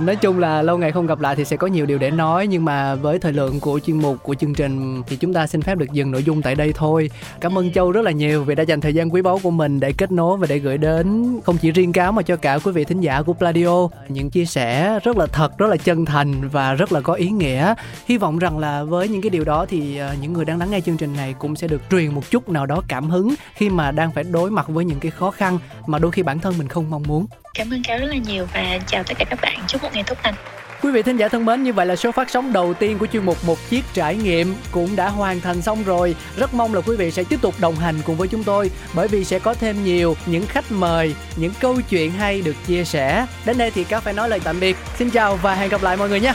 nói 0.00 0.16
chung 0.16 0.38
là 0.38 0.62
lâu 0.62 0.78
ngày 0.78 0.92
không 0.92 1.06
gặp 1.06 1.20
lại 1.20 1.36
thì 1.36 1.44
sẽ 1.44 1.56
có 1.56 1.66
nhiều 1.66 1.86
điều 1.86 1.98
để 1.98 2.10
nói 2.10 2.46
nhưng 2.46 2.64
mà 2.64 2.94
với 2.94 3.18
thời 3.18 3.32
lượng 3.32 3.60
của 3.60 3.80
chuyên 3.80 3.96
mục 3.96 4.22
của 4.22 4.34
chương 4.34 4.54
trình 4.54 5.02
thì 5.06 5.16
chúng 5.16 5.34
ta 5.34 5.46
xin 5.46 5.62
phép 5.62 5.78
được 5.78 5.92
dừng 5.92 6.10
nội 6.10 6.22
dung 6.22 6.42
tại 6.42 6.54
đây 6.54 6.72
thôi. 6.76 7.10
Cảm 7.40 7.58
ơn 7.58 7.72
châu 7.72 7.92
rất 7.92 8.02
là 8.02 8.10
nhiều 8.10 8.44
vì 8.44 8.54
đã 8.54 8.62
dành 8.62 8.80
thời 8.80 8.94
gian 8.94 9.14
quý 9.14 9.22
báu 9.22 9.38
của 9.42 9.50
mình 9.50 9.80
để 9.80 9.92
kết 9.92 10.12
nối 10.12 10.36
và 10.36 10.46
để 10.46 10.58
gửi 10.58 10.78
đến 10.78 11.38
không 11.44 11.56
chỉ 11.58 11.70
riêng 11.70 11.92
cáo 11.92 12.12
mà 12.12 12.22
cho 12.22 12.36
cả 12.36 12.58
quý 12.64 12.72
vị 12.72 12.84
thính 12.84 13.00
giả 13.00 13.22
của 13.22 13.32
Pladio. 13.32 13.88
Những 14.08 14.30
chia 14.30 14.44
sẻ 14.44 14.98
rất 15.04 15.16
là 15.16 15.26
thật 15.26 15.58
rất 15.58 15.66
là 15.66 15.76
chân 15.76 16.04
thành 16.04 16.48
và 16.48 16.74
rất 16.74 16.92
là 16.92 17.00
có 17.00 17.12
ý 17.12 17.28
nghĩa. 17.28 17.74
Hy 18.06 18.18
vọng 18.18 18.38
rằng 18.38 18.58
là 18.58 18.84
với 18.84 19.08
những 19.08 19.22
cái 19.22 19.30
điều 19.30 19.44
đó 19.44 19.66
thì 19.68 20.00
uh, 20.12 20.22
những 20.22 20.32
người 20.32 20.44
đang 20.44 20.58
lắng 20.58 20.70
nghe 20.70 20.80
chương 20.80 20.96
trình 20.96 21.16
này 21.16 21.34
cũng 21.38 21.56
sẽ 21.56 21.68
được 21.68 21.82
truyền 21.90 22.14
một 22.14 22.30
chút 22.30 22.48
nào 22.48 22.66
đó 22.66 22.82
cảm 22.88 23.10
hứng 23.10 23.34
khi 23.54 23.70
mà 23.70 23.90
đang 23.90 24.12
phải 24.12 24.24
đối 24.24 24.50
mặt 24.50 24.68
với 24.68 24.84
những 24.84 25.00
cái 25.00 25.10
khó 25.10 25.30
khăn 25.30 25.58
mà 25.86 25.98
đôi 25.98 26.12
khi 26.12 26.22
bản 26.22 26.38
thân 26.44 26.58
mình 26.58 26.68
không 26.68 26.90
mong 26.90 27.02
muốn 27.06 27.26
cảm 27.54 27.70
ơn 27.70 27.82
cáo 27.82 27.98
rất 27.98 28.06
là 28.06 28.16
nhiều 28.16 28.46
và 28.54 28.78
chào 28.86 29.02
tất 29.04 29.14
cả 29.18 29.24
các 29.30 29.38
bạn 29.42 29.58
chúc 29.68 29.82
một 29.82 29.88
ngày 29.92 30.04
tốt 30.06 30.18
lành 30.24 30.34
Quý 30.82 30.92
vị 30.92 31.02
thính 31.02 31.16
giả 31.16 31.28
thân 31.28 31.44
mến, 31.44 31.62
như 31.62 31.72
vậy 31.72 31.86
là 31.86 31.96
số 31.96 32.12
phát 32.12 32.30
sóng 32.30 32.52
đầu 32.52 32.74
tiên 32.74 32.98
của 32.98 33.06
chuyên 33.06 33.24
mục 33.24 33.44
Một 33.46 33.58
Chiếc 33.70 33.84
Trải 33.94 34.16
Nghiệm 34.16 34.54
cũng 34.70 34.96
đã 34.96 35.08
hoàn 35.08 35.40
thành 35.40 35.62
xong 35.62 35.84
rồi. 35.84 36.16
Rất 36.36 36.54
mong 36.54 36.74
là 36.74 36.80
quý 36.80 36.96
vị 36.96 37.10
sẽ 37.10 37.24
tiếp 37.24 37.42
tục 37.42 37.54
đồng 37.58 37.74
hành 37.74 37.94
cùng 38.06 38.16
với 38.16 38.28
chúng 38.28 38.44
tôi 38.44 38.70
bởi 38.94 39.08
vì 39.08 39.24
sẽ 39.24 39.38
có 39.38 39.54
thêm 39.54 39.84
nhiều 39.84 40.16
những 40.26 40.46
khách 40.46 40.72
mời, 40.72 41.14
những 41.36 41.52
câu 41.60 41.76
chuyện 41.90 42.10
hay 42.10 42.42
được 42.42 42.56
chia 42.66 42.84
sẻ. 42.84 43.26
Đến 43.46 43.58
đây 43.58 43.70
thì 43.70 43.84
cáo 43.84 44.00
phải 44.00 44.12
nói 44.14 44.28
lời 44.28 44.40
tạm 44.44 44.60
biệt. 44.60 44.76
Xin 44.98 45.10
chào 45.10 45.36
và 45.36 45.54
hẹn 45.54 45.70
gặp 45.70 45.82
lại 45.82 45.96
mọi 45.96 46.08
người 46.08 46.20
nhé. 46.20 46.32